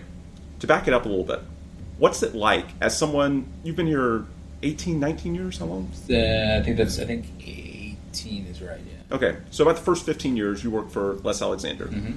To 0.59 0.67
back 0.67 0.87
it 0.87 0.93
up 0.93 1.05
a 1.05 1.09
little 1.09 1.23
bit, 1.23 1.41
what's 1.99 2.23
it 2.23 2.33
like 2.33 2.65
as 2.81 2.97
someone, 2.97 3.45
you've 3.63 3.75
been 3.75 3.87
here 3.87 4.25
18, 4.63 4.99
19 4.99 5.35
years? 5.35 5.57
How 5.59 5.65
long? 5.65 5.91
Uh, 6.09 6.59
I 6.59 6.63
think 6.63 6.77
that's, 6.77 6.99
I 6.99 7.05
think 7.05 7.25
18 7.39 8.47
is 8.47 8.61
right, 8.61 8.79
yeah. 8.79 9.15
Okay. 9.15 9.37
So 9.51 9.63
about 9.63 9.75
the 9.75 9.83
first 9.83 10.05
15 10.05 10.35
years, 10.35 10.63
you 10.63 10.71
worked 10.71 10.91
for 10.91 11.15
Les 11.23 11.41
Alexander. 11.41 11.85
Mm-hmm. 11.85 12.13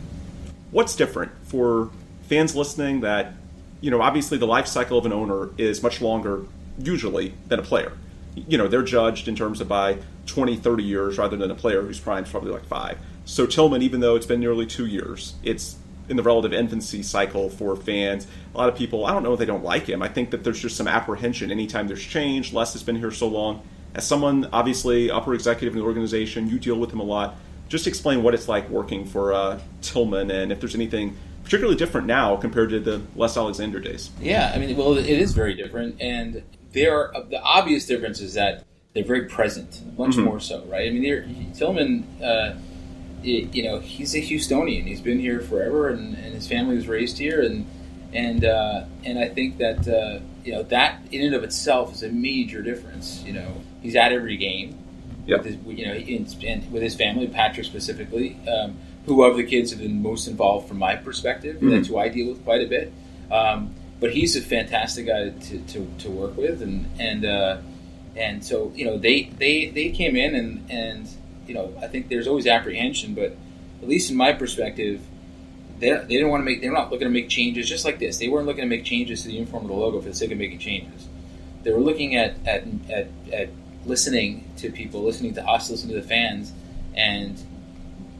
What's 0.70 0.96
different 0.96 1.32
for 1.44 1.90
fans 2.32 2.56
listening 2.56 3.00
that 3.00 3.34
you 3.82 3.90
know 3.90 4.00
obviously 4.00 4.38
the 4.38 4.46
life 4.46 4.66
cycle 4.66 4.96
of 4.96 5.04
an 5.04 5.12
owner 5.12 5.50
is 5.58 5.82
much 5.82 6.00
longer 6.00 6.46
usually 6.78 7.34
than 7.48 7.58
a 7.58 7.62
player 7.62 7.92
you 8.34 8.56
know 8.56 8.66
they're 8.66 8.82
judged 8.82 9.28
in 9.28 9.36
terms 9.36 9.60
of 9.60 9.68
by 9.68 9.98
20 10.26 10.56
30 10.56 10.82
years 10.82 11.18
rather 11.18 11.36
than 11.36 11.50
a 11.50 11.54
player 11.54 11.82
whose 11.82 12.00
prime 12.00 12.24
is 12.24 12.30
probably 12.30 12.50
like 12.50 12.64
five 12.64 12.96
so 13.26 13.44
tillman 13.44 13.82
even 13.82 14.00
though 14.00 14.16
it's 14.16 14.24
been 14.24 14.40
nearly 14.40 14.64
two 14.64 14.86
years 14.86 15.34
it's 15.42 15.76
in 16.08 16.16
the 16.16 16.22
relative 16.22 16.52
infancy 16.52 17.02
cycle 17.02 17.48
for 17.48 17.76
fans 17.76 18.26
a 18.54 18.58
lot 18.58 18.68
of 18.68 18.76
people 18.76 19.06
i 19.06 19.12
don't 19.12 19.22
know 19.22 19.32
if 19.32 19.38
they 19.38 19.46
don't 19.46 19.64
like 19.64 19.86
him 19.88 20.02
i 20.02 20.08
think 20.08 20.30
that 20.30 20.44
there's 20.44 20.60
just 20.60 20.76
some 20.76 20.88
apprehension 20.88 21.50
anytime 21.50 21.86
there's 21.86 22.04
change 22.04 22.52
les 22.52 22.72
has 22.72 22.82
been 22.82 22.96
here 22.96 23.10
so 23.10 23.26
long 23.26 23.62
as 23.94 24.06
someone 24.06 24.48
obviously 24.52 25.10
upper 25.10 25.34
executive 25.34 25.74
in 25.74 25.80
the 25.80 25.84
organization 25.84 26.48
you 26.48 26.58
deal 26.58 26.78
with 26.78 26.92
him 26.92 27.00
a 27.00 27.04
lot 27.04 27.36
just 27.68 27.86
explain 27.86 28.22
what 28.22 28.34
it's 28.34 28.48
like 28.48 28.68
working 28.68 29.06
for 29.06 29.32
uh, 29.32 29.58
tillman 29.80 30.30
and 30.30 30.52
if 30.52 30.60
there's 30.60 30.74
anything 30.74 31.16
particularly 31.44 31.76
different 31.76 32.06
now 32.06 32.36
compared 32.36 32.70
to 32.70 32.80
the 32.80 33.02
Les 33.16 33.36
Alexander 33.36 33.80
days. 33.80 34.10
Yeah, 34.20 34.52
I 34.54 34.58
mean, 34.58 34.76
well, 34.76 34.96
it 34.96 35.06
is 35.06 35.32
very 35.32 35.54
different, 35.54 36.00
and 36.00 36.42
there 36.72 37.14
are 37.14 37.24
the 37.24 37.40
obvious 37.42 37.86
difference 37.86 38.20
is 38.20 38.34
that 38.34 38.64
they're 38.94 39.04
very 39.04 39.26
present, 39.26 39.80
much 39.98 40.12
mm-hmm. 40.12 40.24
more 40.24 40.40
so, 40.40 40.64
right? 40.66 40.88
I 40.88 40.90
mean, 40.90 41.52
Tillman, 41.52 42.04
uh, 42.22 42.58
it, 43.24 43.54
you 43.54 43.62
know, 43.64 43.80
he's 43.80 44.14
a 44.14 44.20
Houstonian. 44.20 44.84
He's 44.84 45.00
been 45.00 45.18
here 45.18 45.40
forever, 45.40 45.88
and, 45.88 46.16
and 46.16 46.34
his 46.34 46.46
family 46.46 46.76
was 46.76 46.88
raised 46.88 47.18
here, 47.18 47.42
and 47.42 47.66
and 48.12 48.44
uh, 48.44 48.84
and 49.04 49.18
I 49.18 49.28
think 49.28 49.58
that 49.58 49.88
uh, 49.88 50.20
you 50.44 50.52
know 50.52 50.62
that 50.64 51.00
in 51.10 51.22
and 51.22 51.34
of 51.34 51.44
itself 51.44 51.94
is 51.94 52.02
a 52.02 52.08
major 52.08 52.62
difference. 52.62 53.22
You 53.24 53.34
know, 53.34 53.62
he's 53.80 53.96
at 53.96 54.12
every 54.12 54.36
game. 54.36 54.78
Yep. 55.24 55.44
With 55.44 55.46
his, 55.46 55.78
you 55.78 55.86
know, 55.86 55.94
in, 55.94 56.72
with 56.72 56.82
his 56.82 56.96
family, 56.96 57.28
Patrick 57.28 57.66
specifically. 57.66 58.36
Um, 58.48 58.76
who 59.06 59.24
of 59.24 59.36
the 59.36 59.44
kids 59.44 59.70
have 59.70 59.80
been 59.80 60.02
most 60.02 60.28
involved 60.28 60.68
from 60.68 60.78
my 60.78 60.96
perspective. 60.96 61.56
Mm-hmm. 61.56 61.70
That's 61.70 61.88
who 61.88 61.98
I 61.98 62.08
deal 62.08 62.28
with 62.28 62.44
quite 62.44 62.62
a 62.62 62.68
bit. 62.68 62.92
Um, 63.30 63.74
but 64.00 64.12
he's 64.12 64.36
a 64.36 64.40
fantastic 64.40 65.06
guy 65.06 65.30
to, 65.30 65.58
to, 65.58 65.90
to 65.98 66.10
work 66.10 66.36
with, 66.36 66.60
and 66.62 66.88
and 66.98 67.24
uh, 67.24 67.58
and 68.16 68.44
so 68.44 68.72
you 68.74 68.84
know 68.84 68.98
they, 68.98 69.24
they 69.38 69.68
they 69.68 69.90
came 69.90 70.16
in 70.16 70.34
and 70.34 70.70
and 70.70 71.08
you 71.52 71.58
know 71.58 71.74
I 71.82 71.86
think 71.86 72.08
there's 72.08 72.26
always 72.26 72.46
apprehension, 72.46 73.14
but 73.14 73.36
at 73.82 73.88
least 73.88 74.10
in 74.10 74.16
my 74.16 74.32
perspective, 74.32 75.02
they, 75.78 75.90
they 75.90 76.06
didn't 76.06 76.30
want 76.30 76.40
to 76.40 76.44
make 76.44 76.62
they're 76.62 76.72
not 76.72 76.90
looking 76.90 77.06
to 77.06 77.12
make 77.12 77.28
changes 77.28 77.68
just 77.68 77.84
like 77.84 77.98
this. 77.98 78.16
They 78.16 78.28
weren't 78.28 78.46
looking 78.46 78.62
to 78.62 78.68
make 78.68 78.84
changes 78.84 79.22
to 79.22 79.28
the 79.28 79.34
uniform 79.34 79.64
of 79.64 79.68
the 79.68 79.76
logo 79.76 80.00
for 80.00 80.08
the 80.08 80.14
sake 80.14 80.32
of 80.32 80.38
making 80.38 80.60
changes. 80.60 81.06
They 81.62 81.72
were 81.72 81.80
looking 81.80 82.16
at 82.16 82.36
at, 82.46 82.64
at, 82.88 83.08
at 83.30 83.50
listening 83.84 84.50
to 84.56 84.70
people, 84.70 85.02
listening 85.02 85.34
to 85.34 85.46
us, 85.46 85.68
listening 85.68 85.94
to 85.94 86.00
the 86.00 86.08
fans, 86.08 86.52
and 86.94 87.38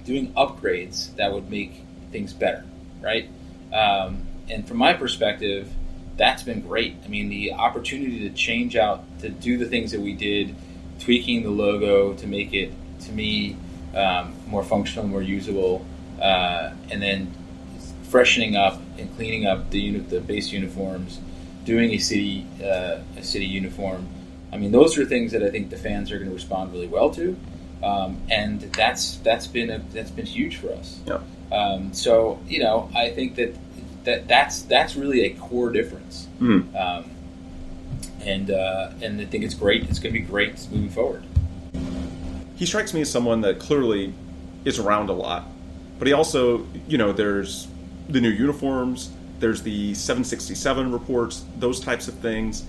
doing 0.05 0.33
upgrades 0.35 1.15
that 1.17 1.33
would 1.33 1.51
make 1.51 1.73
things 2.11 2.35
better, 2.35 2.65
right? 3.01 3.31
Um, 3.73 4.27
and 4.51 4.69
from 4.69 4.77
my 4.77 4.93
perspective, 4.93 5.73
that's 6.19 6.43
been 6.43 6.61
great. 6.61 6.97
I 7.05 7.09
mean, 7.09 7.31
the 7.31 7.55
opportunity 7.55 8.29
to 8.29 8.35
change 8.35 8.77
out, 8.77 9.05
to 9.21 9.31
do 9.31 9.57
the 9.57 9.67
things 9.67 9.93
that 9.93 10.01
we 10.01 10.13
did, 10.13 10.55
tweaking 10.99 11.43
the 11.45 11.51
logo 11.51 12.13
to 12.15 12.27
make 12.27 12.53
it, 12.53 12.73
to 13.07 13.13
me, 13.13 13.57
um, 13.95 14.35
more 14.47 14.63
functional, 14.63 15.07
more 15.07 15.23
usable, 15.23 15.85
uh, 16.21 16.73
and 16.91 17.03
then 17.03 17.33
freshening 18.05 18.57
up 18.57 18.81
and 18.99 19.15
cleaning 19.17 19.47
up 19.47 19.71
the 19.71 19.81
unit, 19.81 20.11
the 20.11 20.21
base 20.21 20.53
uniforms, 20.53 21.21
doing 21.65 21.93
a 21.93 21.99
city, 21.99 22.47
uh, 22.63 23.01
a 23.17 23.23
city 23.23 23.47
uniform. 23.47 24.07
I 24.53 24.59
mean, 24.59 24.73
those 24.73 24.99
are 24.99 25.05
things 25.05 25.33
that 25.33 25.43
I 25.43 25.51
think 25.51 25.71
the 25.71 25.79
fans 25.79 26.13
are 26.13 26.19
going 26.19 26.29
to 26.29 26.35
respond 26.35 26.73
really 26.73 26.89
well 26.89 27.11
to, 27.11 27.37
um, 27.83 28.21
and 28.31 28.61
that's 28.61 29.17
that's 29.19 29.47
been 29.47 29.71
a, 29.71 29.79
that's 29.93 30.11
been 30.11 30.27
huge 30.27 30.57
for 30.57 30.73
us. 30.73 31.01
Yeah. 31.07 31.21
Um, 31.51 31.93
so 31.93 32.39
you 32.47 32.61
know, 32.61 32.91
I 32.95 33.11
think 33.11 33.37
that 33.37 33.55
that 34.05 34.29
that's 34.29 34.63
that's 34.63 34.97
really 34.97 35.25
a 35.25 35.31
core 35.31 35.71
difference. 35.71 36.29
Mm. 36.41 36.75
Um, 36.75 37.11
and 38.21 38.51
uh, 38.51 38.91
and 39.01 39.21
I 39.21 39.25
think 39.25 39.45
it's 39.45 39.55
great. 39.55 39.89
It's 39.89 39.99
going 39.99 40.15
to 40.15 40.21
be 40.21 40.25
great 40.25 40.67
moving 40.71 40.91
forward. 40.91 41.25
He 42.63 42.67
strikes 42.67 42.95
me 42.95 43.01
as 43.01 43.11
someone 43.11 43.41
that 43.41 43.59
clearly 43.59 44.15
is 44.65 44.79
around 44.79 45.09
a 45.09 45.13
lot, 45.13 45.49
but 45.99 46.07
he 46.07 46.13
also, 46.13 46.65
you 46.87 46.97
know, 46.97 47.11
there's 47.11 47.67
the 48.09 48.21
new 48.21 48.29
uniforms, 48.29 49.11
there's 49.41 49.65
the 49.65 49.95
767 49.95 50.93
reports, 50.93 51.45
those 51.57 51.81
types 51.81 52.07
of 52.07 52.15
things. 52.21 52.65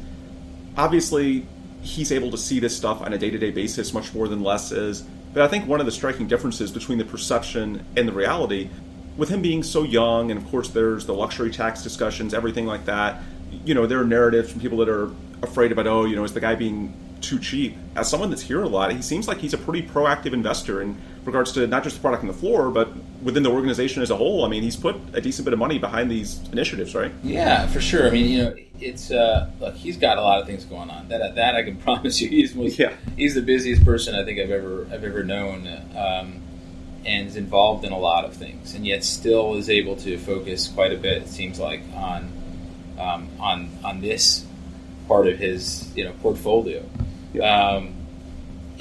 Obviously, 0.76 1.46
he's 1.84 2.12
able 2.12 2.32
to 2.32 2.40
see 2.40 2.60
this 2.60 2.76
stuff 2.76 3.02
on 3.02 3.14
a 3.14 3.20
day 3.20 3.30
to 3.30 3.38
day 3.38 3.52
basis 3.52 3.94
much 3.94 4.16
more 4.16 4.28
than 4.28 4.42
Les 4.42 4.72
is. 4.72 5.04
But 5.32 5.44
I 5.44 5.48
think 5.48 5.68
one 5.68 5.80
of 5.80 5.86
the 5.86 5.92
striking 5.92 6.28
differences 6.28 6.72
between 6.72 6.98
the 6.98 7.06
perception 7.06 7.86
and 7.96 8.08
the 8.08 8.14
reality, 8.14 8.72
with 9.16 9.30
him 9.30 9.44
being 9.44 9.62
so 9.62 9.84
young, 9.84 10.32
and 10.32 10.42
of 10.42 10.50
course 10.50 10.70
there's 10.70 11.06
the 11.06 11.14
luxury 11.14 11.52
tax 11.52 11.84
discussions, 11.84 12.34
everything 12.34 12.66
like 12.66 12.86
that, 12.86 13.22
you 13.64 13.76
know, 13.76 13.86
there 13.86 14.02
are 14.02 14.06
narratives 14.06 14.52
from 14.52 14.60
people 14.60 14.80
that 14.80 14.90
are 14.90 15.12
afraid 15.44 15.72
about, 15.72 15.86
oh, 15.86 16.06
you 16.06 16.16
know, 16.16 16.24
is 16.24 16.34
the 16.34 16.42
guy 16.42 16.56
being 16.56 16.96
too 17.24 17.40
cheap? 17.40 17.76
As 17.96 18.10
someone 18.10 18.30
that's 18.30 18.42
here 18.42 18.62
a 18.62 18.68
lot, 18.68 18.92
he 18.92 19.02
seems 19.02 19.28
like 19.28 19.38
he's 19.40 19.54
a 19.54 19.58
pretty 19.58 19.82
proactive 19.88 20.34
investor 20.34 20.82
in 20.82 20.96
regards 21.26 21.52
to 21.54 21.66
not 21.68 21.84
just 21.84 21.96
the 21.96 22.02
product 22.02 22.22
on 22.24 22.28
the 22.28 22.34
floor, 22.34 22.70
but 22.70 22.90
within 23.24 23.44
the 23.44 23.50
organization 23.50 24.02
as 24.04 24.12
a 24.12 24.16
whole. 24.16 24.44
I 24.46 24.50
mean, 24.50 24.62
he's 24.62 24.76
put 24.76 24.96
a 25.14 25.22
decent 25.22 25.46
bit 25.46 25.54
of 25.54 25.60
money 25.60 25.80
behind 25.80 26.12
these 26.12 26.40
initiatives, 26.52 26.94
right? 26.94 27.12
Yeah, 27.24 27.66
for 27.68 27.80
sure. 27.82 28.08
I 28.08 28.12
mean, 28.12 28.30
you 28.30 28.44
know, 28.44 28.56
it's 28.82 29.10
uh, 29.12 29.50
look, 29.60 29.76
he's 29.76 29.98
got 29.98 30.18
a 30.18 30.22
lot 30.22 30.42
of 30.42 30.48
things 30.48 30.66
going 30.66 30.90
on. 30.90 31.08
That 31.08 31.36
that 31.36 31.56
I 31.56 31.64
can 31.64 31.78
promise 31.88 32.20
you. 32.22 32.28
He's 32.30 32.54
most, 32.54 32.78
Yeah. 32.78 32.94
he's 33.16 33.34
the 33.36 33.42
busiest 33.42 33.86
person 33.86 34.14
I 34.16 34.26
think 34.26 34.40
I've 34.40 34.52
ever 34.52 34.86
I've 34.92 35.04
ever 35.04 35.24
known, 35.24 35.68
um, 35.96 36.42
and 37.06 37.28
is 37.28 37.38
involved 37.38 37.86
in 37.86 37.92
a 37.94 38.00
lot 38.00 38.26
of 38.26 38.34
things, 38.34 38.76
and 38.76 38.86
yet 38.86 39.04
still 39.04 39.56
is 39.56 39.70
able 39.70 39.96
to 39.98 40.18
focus 40.18 40.68
quite 40.68 40.92
a 40.94 40.98
bit. 40.98 41.22
It 41.24 41.28
seems 41.30 41.60
like 41.60 41.82
on 41.96 42.32
um, 43.00 43.30
on 43.40 43.70
on 43.86 44.02
this 44.02 44.46
part 45.08 45.28
of 45.28 45.38
his 45.40 45.96
you 45.96 46.04
know 46.04 46.12
portfolio. 46.22 46.84
Um, 47.42 47.96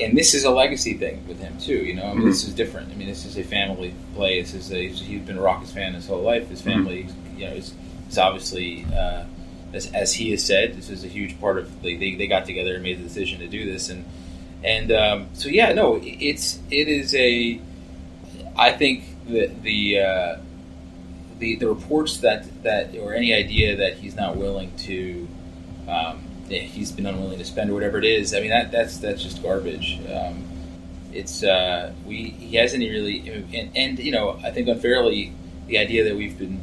and 0.00 0.16
this 0.16 0.34
is 0.34 0.44
a 0.44 0.50
legacy 0.50 0.94
thing 0.94 1.26
with 1.28 1.38
him 1.38 1.58
too. 1.58 1.76
You 1.76 1.94
know, 1.94 2.04
I 2.04 2.14
mean, 2.14 2.26
this 2.26 2.44
is 2.44 2.54
different. 2.54 2.90
I 2.90 2.94
mean, 2.94 3.08
this 3.08 3.24
is 3.24 3.36
a 3.36 3.44
family 3.44 3.94
play. 4.14 4.40
This 4.40 4.54
is 4.54 4.72
a 4.72 4.88
he's 4.88 5.20
been 5.22 5.38
a 5.38 5.42
Rockets 5.42 5.72
fan 5.72 5.94
his 5.94 6.06
whole 6.06 6.22
life. 6.22 6.48
His 6.48 6.62
family, 6.62 7.08
you 7.36 7.46
know, 7.46 7.52
is, 7.52 7.74
is 8.08 8.18
obviously 8.18 8.86
uh, 8.94 9.24
as, 9.72 9.92
as 9.92 10.14
he 10.14 10.30
has 10.30 10.44
said, 10.44 10.76
this 10.76 10.88
is 10.90 11.04
a 11.04 11.08
huge 11.08 11.38
part 11.40 11.58
of. 11.58 11.82
They, 11.82 11.96
they, 11.96 12.14
they 12.14 12.26
got 12.26 12.46
together 12.46 12.74
and 12.74 12.82
made 12.82 12.98
the 12.98 13.04
decision 13.04 13.40
to 13.40 13.48
do 13.48 13.70
this, 13.70 13.90
and 13.90 14.04
and 14.64 14.92
um, 14.92 15.28
so 15.34 15.48
yeah, 15.48 15.72
no, 15.72 16.00
it's 16.02 16.58
it 16.70 16.88
is 16.88 17.14
a. 17.14 17.60
I 18.56 18.72
think 18.72 19.04
that 19.28 19.62
the. 19.62 20.00
Uh, 20.00 20.36
the, 21.38 21.56
the 21.56 21.66
reports 21.66 22.18
that, 22.18 22.46
that 22.62 22.96
or 22.96 23.14
any 23.14 23.34
idea 23.34 23.74
that 23.74 23.94
he's 23.94 24.14
not 24.14 24.36
willing 24.36 24.70
to 24.76 25.26
um, 25.88 26.22
he's 26.60 26.92
been 26.92 27.06
unwilling 27.06 27.38
to 27.38 27.44
spend 27.44 27.70
or 27.70 27.74
whatever 27.74 27.98
it 27.98 28.04
is 28.04 28.34
I 28.34 28.40
mean 28.40 28.50
that 28.50 28.70
that's 28.70 28.98
that's 28.98 29.22
just 29.22 29.42
garbage 29.42 29.98
um, 30.12 30.44
it's 31.12 31.42
uh, 31.42 31.92
we 32.06 32.30
he 32.30 32.56
hasn't 32.56 32.82
really 32.82 33.28
and, 33.54 33.76
and 33.76 33.98
you 33.98 34.12
know 34.12 34.38
I 34.44 34.50
think 34.50 34.68
unfairly 34.68 35.32
the 35.66 35.78
idea 35.78 36.04
that 36.04 36.16
we've 36.16 36.38
been 36.38 36.62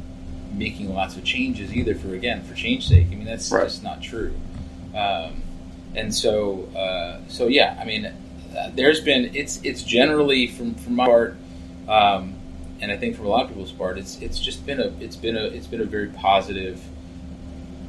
making 0.52 0.92
lots 0.92 1.16
of 1.16 1.24
changes 1.24 1.74
either 1.74 1.94
for 1.94 2.14
again 2.14 2.42
for 2.44 2.54
change 2.54 2.88
sake 2.88 3.06
I 3.10 3.14
mean 3.14 3.24
that's 3.24 3.50
Right. 3.50 3.64
just 3.64 3.82
not 3.82 4.02
true 4.02 4.34
um, 4.94 5.42
and 5.94 6.14
so 6.14 6.64
uh, 6.76 7.20
so 7.28 7.46
yeah 7.46 7.78
I 7.80 7.84
mean 7.84 8.06
uh, 8.06 8.70
there's 8.74 9.00
been 9.00 9.34
it's 9.34 9.60
it's 9.62 9.82
generally 9.82 10.46
from 10.48 10.74
from 10.74 10.96
my 10.96 11.06
part 11.06 11.36
um, 11.88 12.34
and 12.80 12.90
I 12.90 12.96
think 12.96 13.16
from 13.16 13.26
a 13.26 13.28
lot 13.28 13.42
of 13.42 13.48
people's 13.48 13.72
part, 13.72 13.98
it's 13.98 14.18
it's 14.20 14.38
just 14.38 14.64
been 14.64 14.80
a 14.80 14.86
it's 15.00 15.16
been 15.16 15.36
a 15.36 15.44
it's 15.44 15.66
been 15.66 15.80
a 15.80 15.84
very 15.84 16.08
positive. 16.08 16.80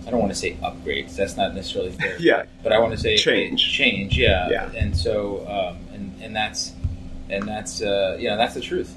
I 0.05 0.11
don't 0.11 0.19
want 0.19 0.31
to 0.31 0.37
say 0.37 0.53
upgrades. 0.63 1.15
that's 1.15 1.37
not 1.37 1.53
necessarily 1.53 1.91
fair. 1.91 2.17
Yeah. 2.19 2.43
but 2.63 2.71
I 2.71 2.79
want 2.79 2.93
to 2.93 2.97
say 2.97 3.17
Change. 3.17 3.61
change, 3.63 4.17
yeah, 4.17 4.49
Yeah. 4.49 4.71
And 4.71 4.95
so, 4.95 5.47
um, 5.47 5.77
and 5.93 6.21
and 6.21 6.35
that's 6.35 6.73
and 7.29 7.47
that's 7.47 7.81
uh, 7.81 8.17
yeah, 8.19 8.35
that's 8.35 8.53
the 8.53 8.61
truth. 8.61 8.95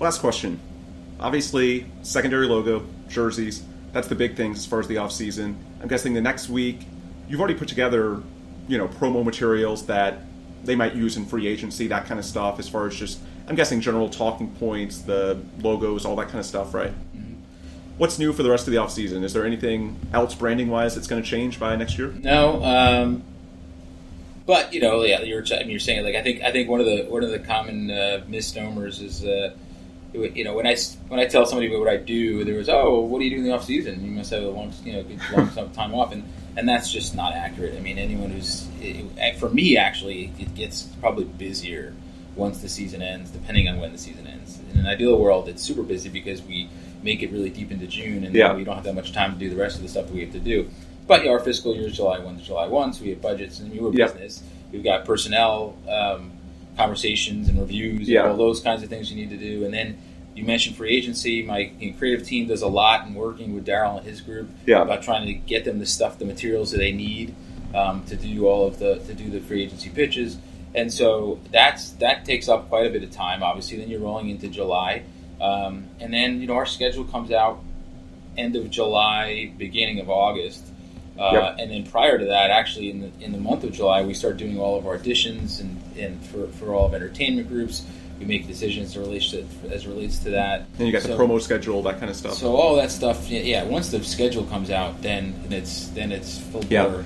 Last 0.00 0.20
question. 0.20 0.60
Obviously, 1.20 1.86
secondary 2.02 2.46
logo, 2.46 2.86
jerseys, 3.08 3.64
that's 3.92 4.06
the 4.06 4.14
big 4.14 4.36
things 4.36 4.58
as 4.58 4.66
far 4.66 4.78
as 4.78 4.86
the 4.86 4.98
off 4.98 5.10
season. 5.10 5.56
I'm 5.82 5.88
guessing 5.88 6.14
the 6.14 6.20
next 6.20 6.48
week, 6.48 6.86
you've 7.28 7.40
already 7.40 7.54
put 7.54 7.68
together, 7.68 8.22
you 8.68 8.78
know, 8.78 8.86
promo 8.86 9.24
materials 9.24 9.86
that 9.86 10.20
they 10.64 10.76
might 10.76 10.94
use 10.94 11.16
in 11.16 11.24
free 11.24 11.46
agency, 11.46 11.88
that 11.88 12.06
kind 12.06 12.20
of 12.20 12.26
stuff, 12.26 12.58
as 12.58 12.68
far 12.68 12.86
as 12.86 12.94
just, 12.94 13.18
I'm 13.48 13.56
guessing, 13.56 13.80
general 13.80 14.08
talking 14.08 14.50
points, 14.56 14.98
the 14.98 15.40
logos, 15.60 16.04
all 16.04 16.14
that 16.16 16.26
kind 16.26 16.38
of 16.38 16.46
stuff, 16.46 16.74
right? 16.74 16.92
What's 17.98 18.18
new 18.18 18.32
for 18.32 18.44
the 18.44 18.50
rest 18.50 18.66
of 18.68 18.72
the 18.72 18.78
offseason? 18.78 19.24
Is 19.24 19.32
there 19.32 19.44
anything 19.44 19.98
else 20.12 20.34
branding 20.34 20.68
wise 20.68 20.94
that's 20.94 21.08
going 21.08 21.22
to 21.22 21.28
change 21.28 21.58
by 21.58 21.74
next 21.76 21.98
year? 21.98 22.14
No, 22.22 22.62
um, 22.64 23.24
but 24.46 24.72
you 24.72 24.80
know, 24.80 25.02
yeah, 25.02 25.20
you're 25.20 25.44
I 25.52 25.58
mean, 25.58 25.70
you're 25.70 25.80
saying 25.80 26.04
like 26.04 26.14
I 26.14 26.22
think 26.22 26.42
I 26.42 26.52
think 26.52 26.70
one 26.70 26.80
of 26.80 26.86
the 26.86 27.02
one 27.04 27.22
of 27.24 27.30
the 27.30 27.40
common 27.40 27.90
uh, 27.90 28.22
misnomers 28.28 29.00
is 29.02 29.24
uh, 29.24 29.54
you 30.12 30.44
know 30.44 30.54
when 30.54 30.66
I 30.66 30.76
when 31.08 31.20
I 31.20 31.26
tell 31.26 31.44
somebody 31.44 31.68
what 31.76 31.88
I 31.88 31.96
do, 31.96 32.44
there 32.44 32.56
was 32.56 32.68
oh, 32.68 33.00
what 33.00 33.18
do 33.18 33.24
you 33.24 33.30
do 33.32 33.36
in 33.38 33.42
the 33.42 33.52
off 33.52 33.64
season? 33.64 34.02
You 34.04 34.12
must 34.12 34.30
have 34.30 34.44
a 34.44 34.48
long 34.48 34.72
you 34.84 34.92
know 34.92 35.04
long 35.36 35.50
time 35.74 35.92
off, 35.94 36.12
and 36.12 36.22
and 36.56 36.68
that's 36.68 36.90
just 36.90 37.14
not 37.14 37.34
accurate. 37.34 37.74
I 37.76 37.80
mean, 37.80 37.98
anyone 37.98 38.30
who's 38.30 38.66
it, 38.80 39.36
for 39.38 39.48
me 39.48 39.76
actually, 39.76 40.32
it 40.38 40.54
gets 40.54 40.84
probably 41.00 41.24
busier 41.24 41.94
once 42.34 42.62
the 42.62 42.68
season 42.68 43.02
ends, 43.02 43.30
depending 43.30 43.68
on 43.68 43.80
when 43.80 43.92
the 43.92 43.98
season 43.98 44.26
ends. 44.26 44.58
In 44.72 44.80
an 44.80 44.86
ideal 44.86 45.18
world, 45.18 45.48
it's 45.48 45.62
super 45.62 45.82
busy 45.82 46.08
because 46.08 46.40
we 46.42 46.70
make 47.02 47.22
it 47.22 47.30
really 47.32 47.50
deep 47.50 47.70
into 47.70 47.86
June, 47.86 48.24
and 48.24 48.34
Yeah. 48.34 48.54
we 48.54 48.64
don't 48.64 48.74
have 48.74 48.84
that 48.84 48.94
much 48.94 49.12
time 49.12 49.32
to 49.32 49.38
do 49.38 49.48
the 49.50 49.56
rest 49.56 49.76
of 49.76 49.82
the 49.82 49.88
stuff 49.88 50.06
that 50.06 50.14
we 50.14 50.20
have 50.20 50.32
to 50.32 50.38
do. 50.40 50.68
But 51.06 51.24
yeah, 51.24 51.30
our 51.30 51.40
fiscal 51.40 51.74
year 51.74 51.86
is 51.86 51.96
July 51.96 52.18
1 52.18 52.36
to 52.38 52.44
July 52.44 52.66
1, 52.68 52.92
so 52.92 53.02
we 53.04 53.10
have 53.10 53.22
budgets 53.22 53.60
and 53.60 53.72
we're 53.72 53.88
a 53.90 53.92
Yeah. 53.94 54.06
business. 54.06 54.42
We've 54.72 54.84
got 54.84 55.04
personnel 55.04 55.74
um, 55.88 56.32
conversations 56.76 57.48
and 57.48 57.58
reviews 57.58 58.08
Yeah. 58.08 58.22
and 58.22 58.30
all 58.32 58.36
those 58.36 58.60
kinds 58.60 58.82
of 58.82 58.88
things 58.88 59.10
you 59.10 59.16
need 59.16 59.30
to 59.30 59.36
do. 59.36 59.64
And 59.64 59.72
then 59.74 59.96
you 60.36 60.44
mentioned 60.44 60.76
free 60.76 60.94
agency. 60.96 61.42
My 61.42 61.70
you 61.80 61.90
know, 61.90 61.96
creative 61.98 62.24
team 62.26 62.46
does 62.46 62.62
a 62.62 62.68
lot 62.68 63.06
in 63.06 63.14
working 63.14 63.54
with 63.54 63.66
Daryl 63.66 63.98
and 63.98 64.06
his 64.06 64.20
group 64.20 64.48
Yeah. 64.66 64.82
about 64.82 65.02
trying 65.02 65.26
to 65.26 65.32
get 65.32 65.64
them 65.64 65.78
the 65.80 65.86
stuff, 65.86 66.18
the 66.18 66.24
materials 66.24 66.70
that 66.72 66.78
they 66.78 66.92
need 66.92 67.34
um, 67.74 68.02
to 68.08 68.16
do 68.16 68.46
all 68.46 68.66
of 68.66 68.78
the 68.78 68.96
to 69.06 69.12
do 69.14 69.28
the 69.30 69.40
free 69.40 69.62
agency 69.64 69.90
pitches. 69.90 70.38
And 70.74 70.92
so 70.92 71.38
that's 71.50 71.90
that 71.92 72.24
takes 72.24 72.48
up 72.48 72.68
quite 72.68 72.86
a 72.86 72.90
bit 72.90 73.02
of 73.02 73.10
time. 73.10 73.42
Obviously, 73.42 73.78
then 73.78 73.88
you're 73.88 74.00
rolling 74.00 74.28
into 74.30 74.48
July, 74.48 75.02
um, 75.40 75.86
and 76.00 76.12
then 76.12 76.40
you 76.40 76.46
know 76.46 76.54
our 76.54 76.66
schedule 76.66 77.04
comes 77.04 77.30
out 77.30 77.60
end 78.36 78.54
of 78.56 78.70
July, 78.70 79.52
beginning 79.58 80.00
of 80.00 80.08
August. 80.10 80.64
Uh, 81.18 81.30
Yep. 81.32 81.56
And 81.58 81.70
then 81.72 81.84
prior 81.84 82.16
to 82.16 82.26
that, 82.26 82.50
actually 82.50 82.90
in 82.90 83.00
the 83.00 83.10
in 83.20 83.32
the 83.32 83.38
month 83.38 83.64
of 83.64 83.72
July, 83.72 84.02
we 84.02 84.14
start 84.14 84.36
doing 84.36 84.58
all 84.60 84.78
of 84.78 84.86
our 84.86 84.96
auditions 84.96 85.60
and, 85.60 85.82
and 85.98 86.24
for, 86.26 86.46
for 86.48 86.72
all 86.74 86.86
of 86.86 86.94
entertainment 86.94 87.48
groups. 87.48 87.84
We 88.20 88.24
make 88.24 88.46
decisions 88.48 88.90
as 88.90 88.98
relates 88.98 89.30
to 89.32 89.44
as 89.70 89.84
it 89.84 89.88
relates 89.88 90.18
to 90.20 90.30
that. 90.30 90.66
And 90.78 90.86
you 90.86 90.92
got 90.92 91.02
the 91.02 91.10
promo 91.16 91.40
schedule, 91.40 91.82
that 91.82 91.98
kind 91.98 92.10
of 92.10 92.16
stuff. 92.16 92.34
So 92.34 92.54
all 92.54 92.76
that 92.76 92.90
stuff, 92.92 93.28
yeah. 93.28 93.64
Once 93.64 93.90
the 93.90 94.02
schedule 94.04 94.44
comes 94.44 94.70
out, 94.70 95.02
then 95.02 95.34
it's 95.50 95.88
then 95.88 96.12
it's 96.12 96.38
full 96.38 96.64
Yeah. 96.70 96.86
blur. 96.86 97.04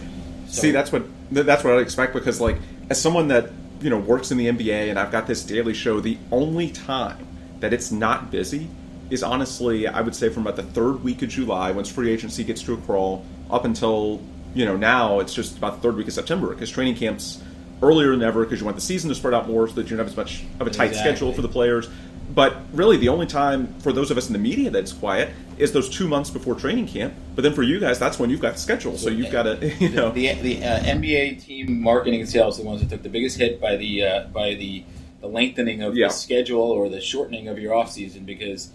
So- 0.49 0.61
See, 0.62 0.71
that's 0.73 0.92
what 0.92 1.05
that's 1.31 1.64
what 1.64 1.73
I'd 1.75 1.81
expect 1.81 2.12
because, 2.12 2.38
like, 2.40 2.59
as 2.90 3.01
someone 3.01 3.29
that 3.29 3.51
you 3.81 3.88
know 3.88 3.99
works 3.99 4.31
in 4.31 4.37
the 4.37 4.47
NBA 4.49 4.90
and 4.90 4.99
I've 4.99 5.11
got 5.11 5.27
this 5.27 5.42
daily 5.42 5.73
show, 5.75 6.01
the 6.01 6.18
only 6.31 6.68
time 6.71 7.27
that 7.62 7.72
it's 7.72 7.90
not 7.90 8.31
busy 8.31 8.68
is 9.09 9.22
honestly, 9.22 9.87
I 9.87 10.01
would 10.01 10.14
say, 10.14 10.29
from 10.29 10.42
about 10.42 10.57
the 10.57 10.62
third 10.62 11.03
week 11.05 11.22
of 11.22 11.29
July, 11.29 11.70
once 11.70 11.90
free 11.90 12.11
agency 12.11 12.44
gets 12.44 12.62
to 12.62 12.75
a 12.75 12.77
crawl, 12.79 13.25
up 13.51 13.64
until 13.64 14.20
you 14.55 14.64
know 14.64 14.77
now, 14.77 15.20
it's 15.20 15.33
just 15.33 15.57
about 15.57 15.77
the 15.77 15.81
third 15.81 15.96
week 15.96 16.09
of 16.09 16.12
September 16.12 16.48
because 16.48 16.70
training 16.70 16.96
camps 16.96 17.40
earlier 17.83 18.11
than 18.11 18.22
ever 18.22 18.44
because 18.44 18.61
you 18.61 18.64
want 18.64 18.77
the 18.77 18.83
season 18.83 19.09
to 19.09 19.14
spread 19.14 19.35
out 19.35 19.48
more 19.48 19.66
so 19.68 19.75
that 19.75 19.83
you 19.83 19.90
don't 19.90 19.98
have 19.98 20.07
as 20.07 20.16
much 20.16 20.44
of 20.61 20.66
a 20.66 20.70
tight 20.70 20.87
Exactly. 20.90 21.12
schedule 21.12 21.33
for 21.33 21.42
the 21.42 21.48
players. 21.48 21.88
But 22.35 22.57
really, 22.72 22.96
the 22.96 23.11
only 23.11 23.27
time 23.27 23.75
for 23.81 23.92
those 23.92 24.11
of 24.11 24.16
us 24.16 24.29
in 24.29 24.33
the 24.33 24.38
media 24.38 24.70
that's 24.70 24.92
quiet 24.92 25.31
is 25.59 25.72
those 25.72 25.90
two 25.90 26.09
months 26.09 26.31
before 26.31 26.55
training 26.55 26.87
camp. 26.88 27.12
But 27.35 27.42
then 27.42 27.53
for 27.53 27.62
you 27.62 27.79
guys, 27.79 27.98
that's 27.98 28.18
when 28.18 28.31
you've 28.31 28.40
got 28.40 28.55
the 28.55 28.61
schedule, 28.61 28.96
so 28.96 29.11
you've 29.11 29.31
got 29.31 29.42
to, 29.42 29.75
you 29.79 29.90
know, 29.90 30.11
the 30.11 30.33
the 30.35 30.64
uh, 30.64 30.81
NBA 30.81 31.44
team 31.44 31.83
marketing 31.83 32.20
and 32.20 32.29
sales 32.29 32.57
the 32.59 32.64
ones 32.64 32.81
that 32.81 32.88
took 32.88 33.03
the 33.03 33.11
biggest 33.11 33.37
hit 33.38 33.61
by 33.61 33.77
the 33.77 34.05
uh, 34.05 34.25
by 34.29 34.55
the 34.55 34.83
the 35.22 35.28
lengthening 35.28 35.82
of 35.82 35.96
Yeah. 35.96 36.08
the 36.08 36.12
schedule 36.12 36.61
or 36.61 36.88
the 36.90 37.00
shortening 37.00 37.48
of 37.48 37.58
your 37.58 37.74
off 37.74 37.90
season 37.90 38.24
because 38.24 38.70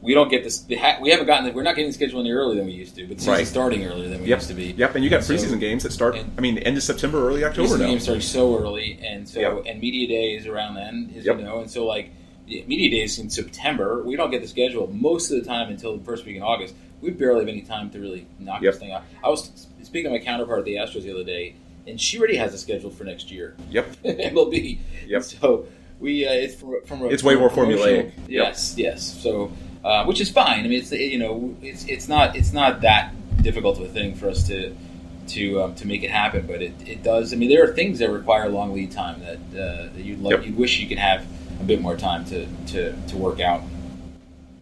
we 0.00 0.14
don't 0.14 0.30
get 0.30 0.42
this. 0.44 0.60
the 0.60 0.78
We 1.02 1.10
haven't 1.10 1.26
gotten. 1.26 1.44
The, 1.46 1.52
we're 1.52 1.62
not 1.64 1.74
getting 1.74 1.90
the 1.90 1.94
schedule 1.94 2.20
any 2.20 2.30
earlier 2.30 2.56
than 2.56 2.64
we 2.66 2.72
used 2.72 2.94
to, 2.96 3.06
but 3.06 3.20
Right. 3.26 3.46
starting 3.46 3.84
earlier 3.84 4.08
than 4.08 4.22
we 4.22 4.28
Yep. 4.28 4.38
used 4.38 4.48
to 4.48 4.54
be. 4.54 4.72
Yep, 4.78 4.94
and 4.94 5.04
you 5.04 5.10
got 5.10 5.24
So- 5.24 5.34
preseason 5.34 5.60
games 5.60 5.82
that 5.82 5.92
start. 5.92 6.16
I 6.16 6.40
mean, 6.40 6.56
end 6.58 6.76
of 6.78 6.82
September, 6.82 7.28
early 7.28 7.44
October 7.44 7.76
now. 7.76 7.86
games 7.88 8.04
starting 8.04 8.22
so 8.22 8.56
early, 8.58 8.98
and 9.04 9.28
so 9.28 9.40
Yep. 9.40 9.64
and 9.66 9.80
media 9.80 10.08
day 10.08 10.36
is 10.36 10.46
around 10.46 10.76
then, 10.76 11.12
as 11.18 11.26
Yep. 11.26 11.38
you 11.38 11.44
know, 11.44 11.58
and 11.60 11.70
so 11.70 11.84
like 11.86 12.10
media 12.48 12.90
days 12.90 13.18
in 13.18 13.28
September, 13.28 14.02
we 14.04 14.16
don't 14.16 14.30
get 14.30 14.40
the 14.42 14.48
schedule 14.48 14.88
most 14.92 15.30
of 15.30 15.38
the 15.38 15.44
time 15.46 15.68
until 15.70 15.96
the 15.96 16.02
first 16.04 16.24
week 16.24 16.36
in 16.36 16.42
August. 16.42 16.74
We 17.02 17.10
barely 17.10 17.40
have 17.40 17.48
any 17.48 17.62
time 17.62 17.90
to 17.90 17.98
really 18.00 18.26
knock 18.38 18.62
this 18.62 18.76
thing 18.78 18.92
out. 18.92 19.02
I 19.24 19.28
was 19.28 19.50
speaking 19.82 20.10
to 20.12 20.18
my 20.18 20.24
counterpart 20.24 20.60
at 20.60 20.64
the 20.64 20.76
Astros 20.76 21.02
the 21.02 21.10
other 21.12 21.24
day, 21.24 21.54
and 21.86 22.00
she 22.00 22.18
already 22.18 22.36
has 22.36 22.54
a 22.54 22.58
schedule 22.58 22.90
for 22.90 23.04
next 23.04 23.30
year. 23.30 23.54
Yep. 23.70 23.96
MLB. 24.04 24.78
Yep. 25.08 25.22
So 25.24 25.66
we 26.00 26.26
uh, 26.26 26.32
it's 26.32 26.54
from, 26.56 26.76
from 26.84 27.02
a, 27.02 27.06
It's 27.06 27.22
way 27.22 27.34
from 27.34 27.38
a 27.44 27.46
more 27.46 27.50
promotional- 27.50 27.86
formulaic. 27.86 28.04
Yep. 28.16 28.28
Yes, 28.28 28.74
yes. 28.76 29.22
So 29.22 29.52
uh, 29.84 30.04
which 30.06 30.20
is 30.20 30.30
fine. 30.30 30.60
I 30.60 30.68
mean, 30.68 30.80
it's 30.80 30.90
you 30.92 31.18
know, 31.18 31.54
it's 31.62 31.84
it's 31.84 32.08
not 32.08 32.34
it's 32.36 32.52
not 32.52 32.80
that 32.82 33.12
difficult 33.42 33.78
of 33.78 33.84
a 33.84 33.88
thing 33.88 34.14
for 34.14 34.28
us 34.28 34.46
to 34.48 34.74
to 35.28 35.62
um, 35.62 35.74
to 35.76 35.86
make 35.86 36.02
it 36.02 36.10
happen, 36.10 36.46
but 36.46 36.60
it, 36.62 36.72
it 36.86 37.02
does. 37.02 37.32
I 37.32 37.36
mean, 37.36 37.48
there 37.50 37.62
are 37.64 37.72
things 37.74 37.98
that 38.00 38.10
require 38.10 38.48
long 38.48 38.72
lead 38.72 38.90
time 38.92 39.20
that 39.20 39.36
uh, 39.52 39.92
that 39.94 40.02
you'd 40.04 40.20
like 40.20 40.36
Yep. 40.38 40.46
you'd 40.46 40.56
wish 40.56 40.80
you 40.80 40.88
could 40.88 40.98
have 40.98 41.24
a 41.60 41.64
bit 41.64 41.80
more 41.80 41.96
time 41.96 42.24
to 42.26 42.46
to, 42.68 42.92
to 43.08 43.16
work 43.16 43.40
out. 43.40 43.62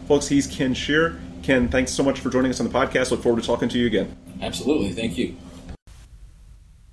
Folks, 0.06 0.28
he's 0.28 0.46
Ken 0.46 0.74
Sheirr. 0.74 1.18
Ken, 1.42 1.68
thanks 1.68 1.92
so 1.92 2.02
much 2.02 2.20
for 2.20 2.30
joining 2.30 2.50
us 2.50 2.60
on 2.60 2.66
the 2.68 2.72
podcast. 2.72 3.10
Look 3.10 3.22
forward 3.22 3.40
to 3.40 3.46
talking 3.46 3.68
to 3.70 3.78
you 3.78 3.86
again. 3.86 4.14
Absolutely, 4.42 4.92
thank 4.92 5.16
you. 5.18 5.36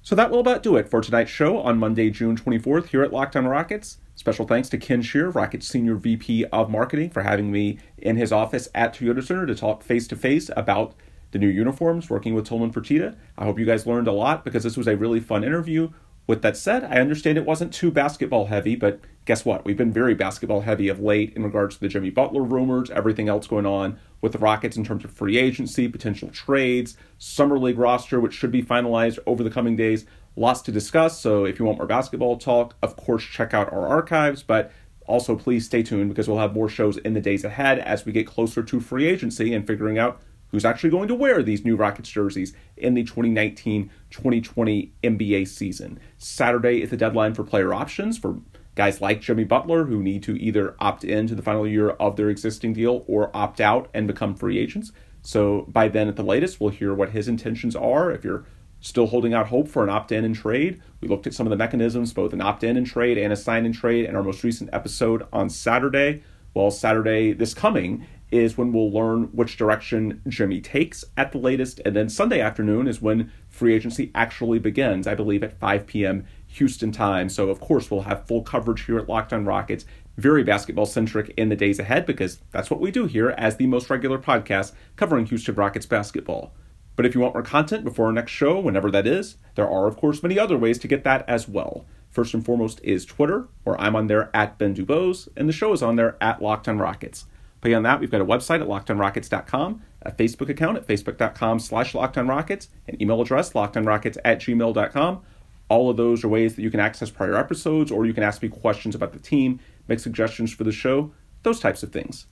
So 0.01 0.15
that 0.15 0.29
will 0.31 0.39
about 0.39 0.61
do 0.63 0.75
it 0.75 0.89
for 0.89 1.01
tonight's 1.01 1.31
show 1.31 1.57
on 1.59 1.79
Monday, 1.79 2.09
June 2.11 2.37
24th 2.37 2.87
here 2.87 3.01
at 3.03 3.11
Locked 3.11 3.35
On 3.35 3.47
Rockets. 3.47 3.97
Special 4.15 4.47
thanks 4.47 4.69
to 4.69 4.77
Ken 4.77 5.01
Sheirr, 5.01 5.33
Rockets 5.35 5.67
Senior 5.67 5.95
VP 5.95 6.45
of 6.45 6.69
Marketing, 6.69 7.09
for 7.09 7.23
having 7.23 7.51
me 7.51 7.77
in 7.97 8.15
his 8.15 8.31
office 8.31 8.69
at 8.73 8.95
Toyota 8.95 9.21
Center 9.21 9.45
to 9.45 9.53
talk 9.53 9.83
face 9.83 10.07
to 10.07 10.15
face 10.15 10.49
about 10.55 10.95
the 11.31 11.39
new 11.39 11.49
uniforms, 11.49 12.09
working 12.09 12.33
with 12.33 12.47
Tillman 12.47 12.71
Fertitta. 12.71 13.17
I 13.37 13.43
hope 13.43 13.59
you 13.59 13.65
guys 13.65 13.85
learned 13.85 14.07
a 14.07 14.13
lot 14.13 14.45
because 14.45 14.63
this 14.63 14.77
was 14.77 14.87
a 14.87 14.95
really 14.95 15.19
fun 15.19 15.43
interview. 15.43 15.89
With 16.27 16.41
that 16.43 16.55
said, 16.55 16.85
I 16.85 17.01
understand 17.01 17.37
it 17.37 17.45
wasn't 17.45 17.73
too 17.73 17.91
basketball 17.91 18.45
heavy, 18.45 18.77
but 18.77 19.01
guess 19.25 19.43
what? 19.43 19.65
We've 19.65 19.77
been 19.77 19.91
very 19.91 20.15
basketball 20.15 20.61
heavy 20.61 20.87
of 20.87 20.99
late 21.01 21.33
in 21.35 21.43
regards 21.43 21.75
to 21.75 21.81
the 21.81 21.89
Jimmy 21.89 22.09
Butler 22.09 22.41
rumors, 22.41 22.89
everything 22.89 23.27
else 23.27 23.47
going 23.47 23.65
on 23.65 23.99
with 24.21 24.31
the 24.31 24.39
Rockets 24.39 24.77
in 24.77 24.85
terms 24.85 25.03
of 25.03 25.11
free 25.11 25.37
agency, 25.37 25.87
potential 25.87 26.29
trades, 26.29 26.95
summer 27.17 27.59
league 27.59 27.77
roster, 27.77 28.19
which 28.21 28.33
should 28.33 28.51
be 28.51 28.63
finalized 28.63 29.19
over 29.27 29.43
the 29.43 29.51
coming 29.51 29.75
days. 29.75 30.05
Lots 30.35 30.61
to 30.63 30.71
discuss. 30.71 31.19
So 31.19 31.45
if 31.45 31.59
you 31.59 31.65
want 31.65 31.77
more 31.77 31.87
basketball 31.87 32.37
talk, 32.37 32.75
of 32.81 32.95
course, 32.95 33.23
check 33.23 33.53
out 33.53 33.71
our 33.71 33.87
archives, 33.87 34.43
but 34.43 34.71
also 35.07 35.35
please 35.35 35.65
stay 35.65 35.83
tuned 35.83 36.09
because 36.09 36.27
we'll 36.27 36.39
have 36.39 36.53
more 36.53 36.69
shows 36.69 36.97
in 36.97 37.13
the 37.13 37.21
days 37.21 37.43
ahead 37.43 37.79
as 37.79 38.05
we 38.05 38.11
get 38.11 38.27
closer 38.27 38.63
to 38.63 38.79
free 38.79 39.07
agency 39.07 39.53
and 39.53 39.65
figuring 39.65 39.97
out 39.97 40.19
who's 40.49 40.65
actually 40.65 40.89
going 40.89 41.07
to 41.07 41.15
wear 41.15 41.41
these 41.43 41.63
new 41.63 41.75
Rockets 41.75 42.09
jerseys 42.09 42.53
in 42.77 42.93
the 42.93 43.03
2019 43.03 43.89
2020 44.09 44.93
NBA 45.03 45.47
season. 45.47 45.99
Saturday 46.17 46.81
is 46.81 46.89
the 46.89 46.97
deadline 46.97 47.33
for 47.33 47.43
player 47.43 47.73
options 47.73 48.17
for 48.17 48.39
guys 48.75 48.99
like 49.01 49.21
Jimmy 49.21 49.45
Butler 49.45 49.85
who 49.85 50.03
need 50.03 50.21
to 50.23 50.35
either 50.35 50.75
opt 50.79 51.03
in 51.03 51.27
to 51.27 51.35
the 51.35 51.41
final 51.41 51.67
year 51.67 51.91
of 51.91 52.15
their 52.15 52.29
existing 52.29 52.73
deal 52.73 53.03
or 53.07 53.35
opt 53.35 53.61
out 53.61 53.89
and 53.93 54.07
become 54.07 54.35
free 54.35 54.59
agents. 54.59 54.91
So 55.21 55.65
by 55.67 55.87
then, 55.87 56.07
at 56.07 56.17
the 56.17 56.23
latest, 56.23 56.59
we'll 56.59 56.69
hear 56.69 56.93
what 56.93 57.09
his 57.09 57.27
intentions 57.27 57.75
are. 57.75 58.11
If 58.11 58.23
you're 58.23 58.45
still 58.79 59.07
holding 59.07 59.33
out 59.33 59.47
hope 59.47 59.67
for 59.67 59.83
an 59.83 59.89
opt 59.89 60.11
in 60.11 60.25
and 60.25 60.35
trade, 60.35 60.81
we 61.01 61.07
looked 61.07 61.27
at 61.27 61.33
some 61.33 61.45
of 61.45 61.51
the 61.51 61.57
mechanisms, 61.57 62.13
both 62.13 62.33
an 62.33 62.41
opt 62.41 62.63
in 62.63 62.77
and 62.77 62.85
trade 62.85 63.17
and 63.17 63.33
a 63.33 63.35
sign 63.35 63.65
and 63.65 63.73
trade, 63.73 64.05
in 64.05 64.15
our 64.15 64.23
most 64.23 64.43
recent 64.43 64.69
episode 64.73 65.27
on 65.33 65.49
Saturday. 65.49 66.23
Well, 66.53 66.71
Saturday 66.71 67.33
this 67.33 67.53
coming 67.53 68.05
is 68.31 68.57
when 68.57 68.73
we'll 68.73 68.91
learn 68.91 69.23
which 69.25 69.57
direction 69.57 70.21
Jimmy 70.27 70.59
takes 70.59 71.05
at 71.15 71.31
the 71.31 71.37
latest. 71.37 71.79
And 71.85 71.95
then 71.95 72.09
Sunday 72.09 72.41
afternoon 72.41 72.87
is 72.87 73.01
when 73.01 73.31
free 73.49 73.73
agency 73.73 74.11
actually 74.15 74.59
begins, 74.59 75.07
I 75.07 75.15
believe 75.15 75.43
at 75.43 75.59
5 75.59 75.87
p.m. 75.87 76.25
Houston 76.47 76.91
time. 76.91 77.29
So, 77.29 77.49
of 77.49 77.59
course, 77.59 77.91
we'll 77.91 78.01
have 78.01 78.27
full 78.27 78.41
coverage 78.41 78.85
here 78.85 78.97
at 78.97 79.07
Locked 79.07 79.33
On 79.33 79.45
Rockets, 79.45 79.85
very 80.17 80.43
basketball 80.43 80.85
centric 80.85 81.33
in 81.37 81.49
the 81.49 81.55
days 81.55 81.79
ahead 81.79 82.05
because 82.05 82.39
that's 82.51 82.71
what 82.71 82.79
we 82.79 82.91
do 82.91 83.05
here 83.05 83.29
as 83.37 83.57
the 83.57 83.67
most 83.67 83.89
regular 83.89 84.17
podcast 84.17 84.73
covering 84.95 85.25
Houston 85.27 85.55
Rockets 85.55 85.85
basketball. 85.85 86.53
But 86.95 87.05
if 87.05 87.13
you 87.13 87.21
want 87.21 87.33
more 87.33 87.43
content 87.43 87.83
before 87.83 88.07
our 88.07 88.11
next 88.11 88.31
show, 88.31 88.59
whenever 88.59 88.89
that 88.91 89.05
is, 89.07 89.37
there 89.55 89.69
are, 89.69 89.87
of 89.87 89.97
course, 89.97 90.23
many 90.23 90.39
other 90.39 90.57
ways 90.57 90.77
to 90.79 90.87
get 90.87 91.03
that 91.03 91.27
as 91.27 91.47
well. 91.47 91.85
First 92.09 92.33
and 92.33 92.45
foremost 92.45 92.79
is 92.83 93.05
Twitter, 93.05 93.47
where 93.63 93.79
I'm 93.79 93.95
on 93.95 94.07
there 94.07 94.29
at 94.33 94.57
Ben 94.57 94.73
Dubose, 94.73 95.27
and 95.35 95.49
the 95.49 95.53
show 95.53 95.73
is 95.73 95.83
on 95.83 95.97
there 95.97 96.15
at 96.21 96.41
Locked 96.41 96.69
On 96.69 96.77
Rockets. 96.77 97.25
Beyond 97.59 97.85
that, 97.85 97.99
we've 97.99 98.11
got 98.11 98.21
a 98.21 98.25
website 98.25 98.61
at 98.61 98.67
lockedonrockets.com, 98.67 99.81
a 100.03 100.11
Facebook 100.11 100.49
account 100.49 100.77
at 100.77 100.87
facebook.com 100.87 101.59
slash 101.59 101.93
lockedonrockets, 101.93 102.67
an 102.87 103.01
email 103.01 103.21
address, 103.21 103.51
lockedonrockets 103.53 104.17
at 104.23 104.39
gmail.com. 104.39 105.23
All 105.67 105.89
of 105.89 105.97
those 105.97 106.23
are 106.23 106.27
ways 106.27 106.55
that 106.55 106.61
you 106.61 106.69
can 106.69 106.79
access 106.79 107.09
prior 107.09 107.35
episodes, 107.35 107.91
or 107.91 108.05
you 108.05 108.13
can 108.13 108.23
ask 108.23 108.41
me 108.41 108.49
questions 108.49 108.93
about 108.93 109.13
the 109.13 109.19
team, 109.19 109.59
make 109.87 109.99
suggestions 109.99 110.53
for 110.53 110.63
the 110.63 110.71
show, 110.71 111.11
those 111.43 111.59
types 111.59 111.81
of 111.83 111.91
things. 111.91 112.27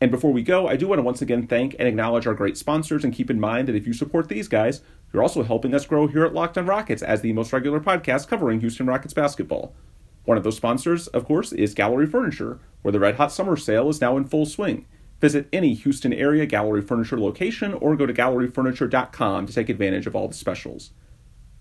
And 0.00 0.10
before 0.10 0.32
we 0.32 0.42
go, 0.42 0.68
I 0.68 0.76
do 0.76 0.88
want 0.88 0.98
to 0.98 1.02
once 1.02 1.22
again 1.22 1.46
thank 1.46 1.74
and 1.78 1.88
acknowledge 1.88 2.26
our 2.26 2.34
great 2.34 2.58
sponsors 2.58 3.02
and 3.02 3.14
keep 3.14 3.30
in 3.30 3.40
mind 3.40 3.66
that 3.68 3.76
if 3.76 3.86
you 3.86 3.94
support 3.94 4.28
these 4.28 4.48
guys, 4.48 4.82
you're 5.12 5.22
also 5.22 5.42
helping 5.42 5.74
us 5.74 5.86
grow 5.86 6.06
here 6.06 6.24
at 6.24 6.34
Locked 6.34 6.58
on 6.58 6.66
Rockets 6.66 7.02
as 7.02 7.22
the 7.22 7.32
most 7.32 7.52
regular 7.52 7.80
podcast 7.80 8.28
covering 8.28 8.60
Houston 8.60 8.86
Rockets 8.86 9.14
basketball. 9.14 9.74
One 10.24 10.36
of 10.36 10.44
those 10.44 10.56
sponsors, 10.56 11.06
of 11.08 11.24
course, 11.24 11.52
is 11.52 11.72
Gallery 11.72 12.06
Furniture, 12.06 12.58
where 12.82 12.92
the 12.92 13.00
Red 13.00 13.14
Hot 13.14 13.32
Summer 13.32 13.56
Sale 13.56 13.88
is 13.88 14.00
now 14.00 14.16
in 14.16 14.24
full 14.24 14.44
swing. 14.44 14.86
Visit 15.20 15.48
any 15.52 15.72
Houston 15.72 16.12
area 16.12 16.44
Gallery 16.44 16.82
Furniture 16.82 17.18
location 17.18 17.72
or 17.74 17.96
go 17.96 18.04
to 18.04 18.12
galleryfurniture.com 18.12 19.46
to 19.46 19.52
take 19.52 19.70
advantage 19.70 20.06
of 20.06 20.14
all 20.14 20.28
the 20.28 20.34
specials. 20.34 20.90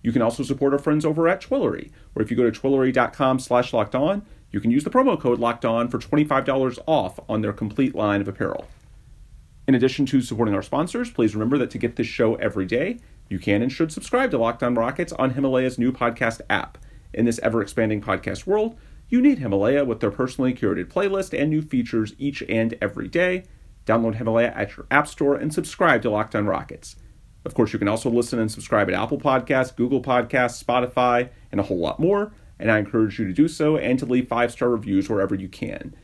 You 0.02 0.12
can 0.12 0.22
also 0.22 0.44
support 0.44 0.74
our 0.74 0.80
friends 0.80 1.06
over 1.06 1.28
at 1.28 1.42
Twillory, 1.42 1.90
where 2.14 2.24
if 2.24 2.30
you 2.30 2.38
go 2.38 2.50
to 2.50 2.60
twillory.com 2.60 3.40
slash 3.40 3.72
locked 3.72 3.96
on, 3.96 4.26
you 4.56 4.62
can 4.62 4.72
use 4.72 4.86
the 4.86 4.90
promo 4.90 5.20
code 5.20 5.38
locked 5.38 5.66
on 5.66 5.90
for 5.90 6.00
$25 6.00 6.80
off 6.88 7.20
on 7.28 7.42
their 7.42 7.52
complete 7.52 7.94
line 7.94 8.22
of 8.22 8.28
apparel. 8.30 8.66
In 9.68 9.76
addition 9.76 10.06
to 10.06 10.22
supporting 10.22 10.56
our 10.56 10.62
sponsors, 10.62 11.12
please 11.12 11.36
remember 11.36 11.58
that 11.58 11.70
to 11.72 11.78
get 11.78 11.98
this 11.98 12.08
show 12.08 12.36
every 12.36 12.66
day, 12.66 13.00
you 13.28 13.38
can 13.38 13.62
and 13.62 13.70
should 13.70 13.92
subscribe 13.92 14.32
to 14.32 14.38
Locked 14.38 14.64
On 14.64 14.74
Rockets 14.74 15.12
on 15.12 15.34
Himalaya's 15.34 15.78
new 15.78 15.92
podcast 15.92 16.40
app. 16.50 16.78
In 17.14 17.26
this 17.26 17.38
ever 17.40 17.62
expanding 17.62 18.02
podcast 18.02 18.48
world, 18.48 18.78
you 19.10 19.22
need 19.22 19.40
Himalaya 19.40 19.84
with 19.84 20.00
their 20.00 20.10
personally 20.10 20.54
curated 20.54 20.86
playlist 20.86 21.38
and 21.38 21.50
new 21.50 21.62
features 21.62 22.14
each 22.18 22.42
and 22.44 22.78
every 22.82 23.10
day. 23.10 23.44
Download 23.86 24.16
Himalaya 24.16 24.54
at 24.56 24.78
your 24.78 24.86
app 24.90 25.10
store 25.10 25.36
and 25.36 25.54
subscribe 25.54 26.02
to 26.04 26.10
Locked 26.10 26.34
On 26.34 26.46
Rockets. 26.46 26.96
Of 27.44 27.56
course, 27.56 27.74
you 27.74 27.80
can 27.80 27.90
also 27.90 28.10
listen 28.10 28.40
and 28.40 28.50
subscribe 28.50 28.88
at 28.88 28.96
Apple 28.96 29.20
Podcasts, 29.20 29.76
Google 29.76 30.02
Podcasts, 30.02 30.64
Spotify, 30.64 31.28
and 31.52 31.60
a 31.60 31.64
whole 31.64 31.78
lot 31.78 32.00
more. 32.00 32.32
And 32.60 32.72
I 32.72 32.80
encourage 32.80 33.20
you 33.20 33.28
to 33.28 33.34
do 33.34 33.48
so 33.48 33.78
and 33.78 34.00
to 34.00 34.06
leave 34.06 34.28
five 34.28 34.52
star 34.52 34.70
reviews 34.70 35.10
wherever 35.10 35.36
you 35.36 35.50
can. 35.50 35.96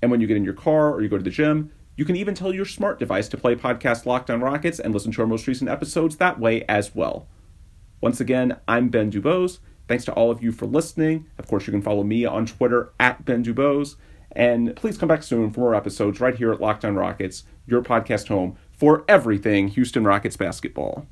And 0.00 0.10
when 0.10 0.20
you 0.20 0.26
get 0.26 0.36
in 0.36 0.44
your 0.44 0.54
car 0.54 0.92
or 0.92 1.00
you 1.00 1.08
go 1.08 1.18
to 1.18 1.24
the 1.24 1.30
gym, 1.30 1.70
you 1.96 2.04
can 2.04 2.16
even 2.16 2.34
tell 2.34 2.54
your 2.54 2.64
smart 2.64 2.98
device 2.98 3.28
to 3.28 3.36
play 3.36 3.54
podcast 3.54 4.06
Locked 4.06 4.30
On 4.30 4.40
Rockets 4.40 4.80
and 4.80 4.92
listen 4.92 5.12
to 5.12 5.20
our 5.20 5.26
most 5.26 5.46
recent 5.46 5.70
episodes 5.70 6.16
that 6.16 6.40
way 6.40 6.64
as 6.64 6.94
well. 6.94 7.28
Once 8.00 8.20
again, 8.20 8.58
I'm 8.66 8.88
Ben 8.88 9.12
Dubose. 9.12 9.60
Thanks 9.86 10.04
to 10.06 10.12
all 10.12 10.30
of 10.30 10.42
you 10.42 10.52
for 10.52 10.66
listening. 10.66 11.26
Of 11.38 11.46
course, 11.46 11.66
you 11.66 11.70
can 11.70 11.82
follow 11.82 12.02
me 12.02 12.24
on 12.24 12.46
Twitter 12.46 12.92
at 12.98 13.24
Ben 13.24 13.44
Dubose. 13.44 13.96
And 14.34 14.74
please 14.74 14.96
come 14.96 15.08
back 15.08 15.22
soon 15.22 15.52
for 15.52 15.60
more 15.60 15.74
episodes 15.74 16.20
right 16.20 16.34
here 16.34 16.52
at 16.52 16.60
Locked 16.60 16.84
On 16.84 16.94
Rockets, 16.94 17.44
your 17.66 17.82
podcast 17.82 18.28
home 18.28 18.56
for 18.72 19.04
everything 19.06 19.68
Houston 19.68 20.04
Rockets 20.04 20.36
basketball. 20.36 21.06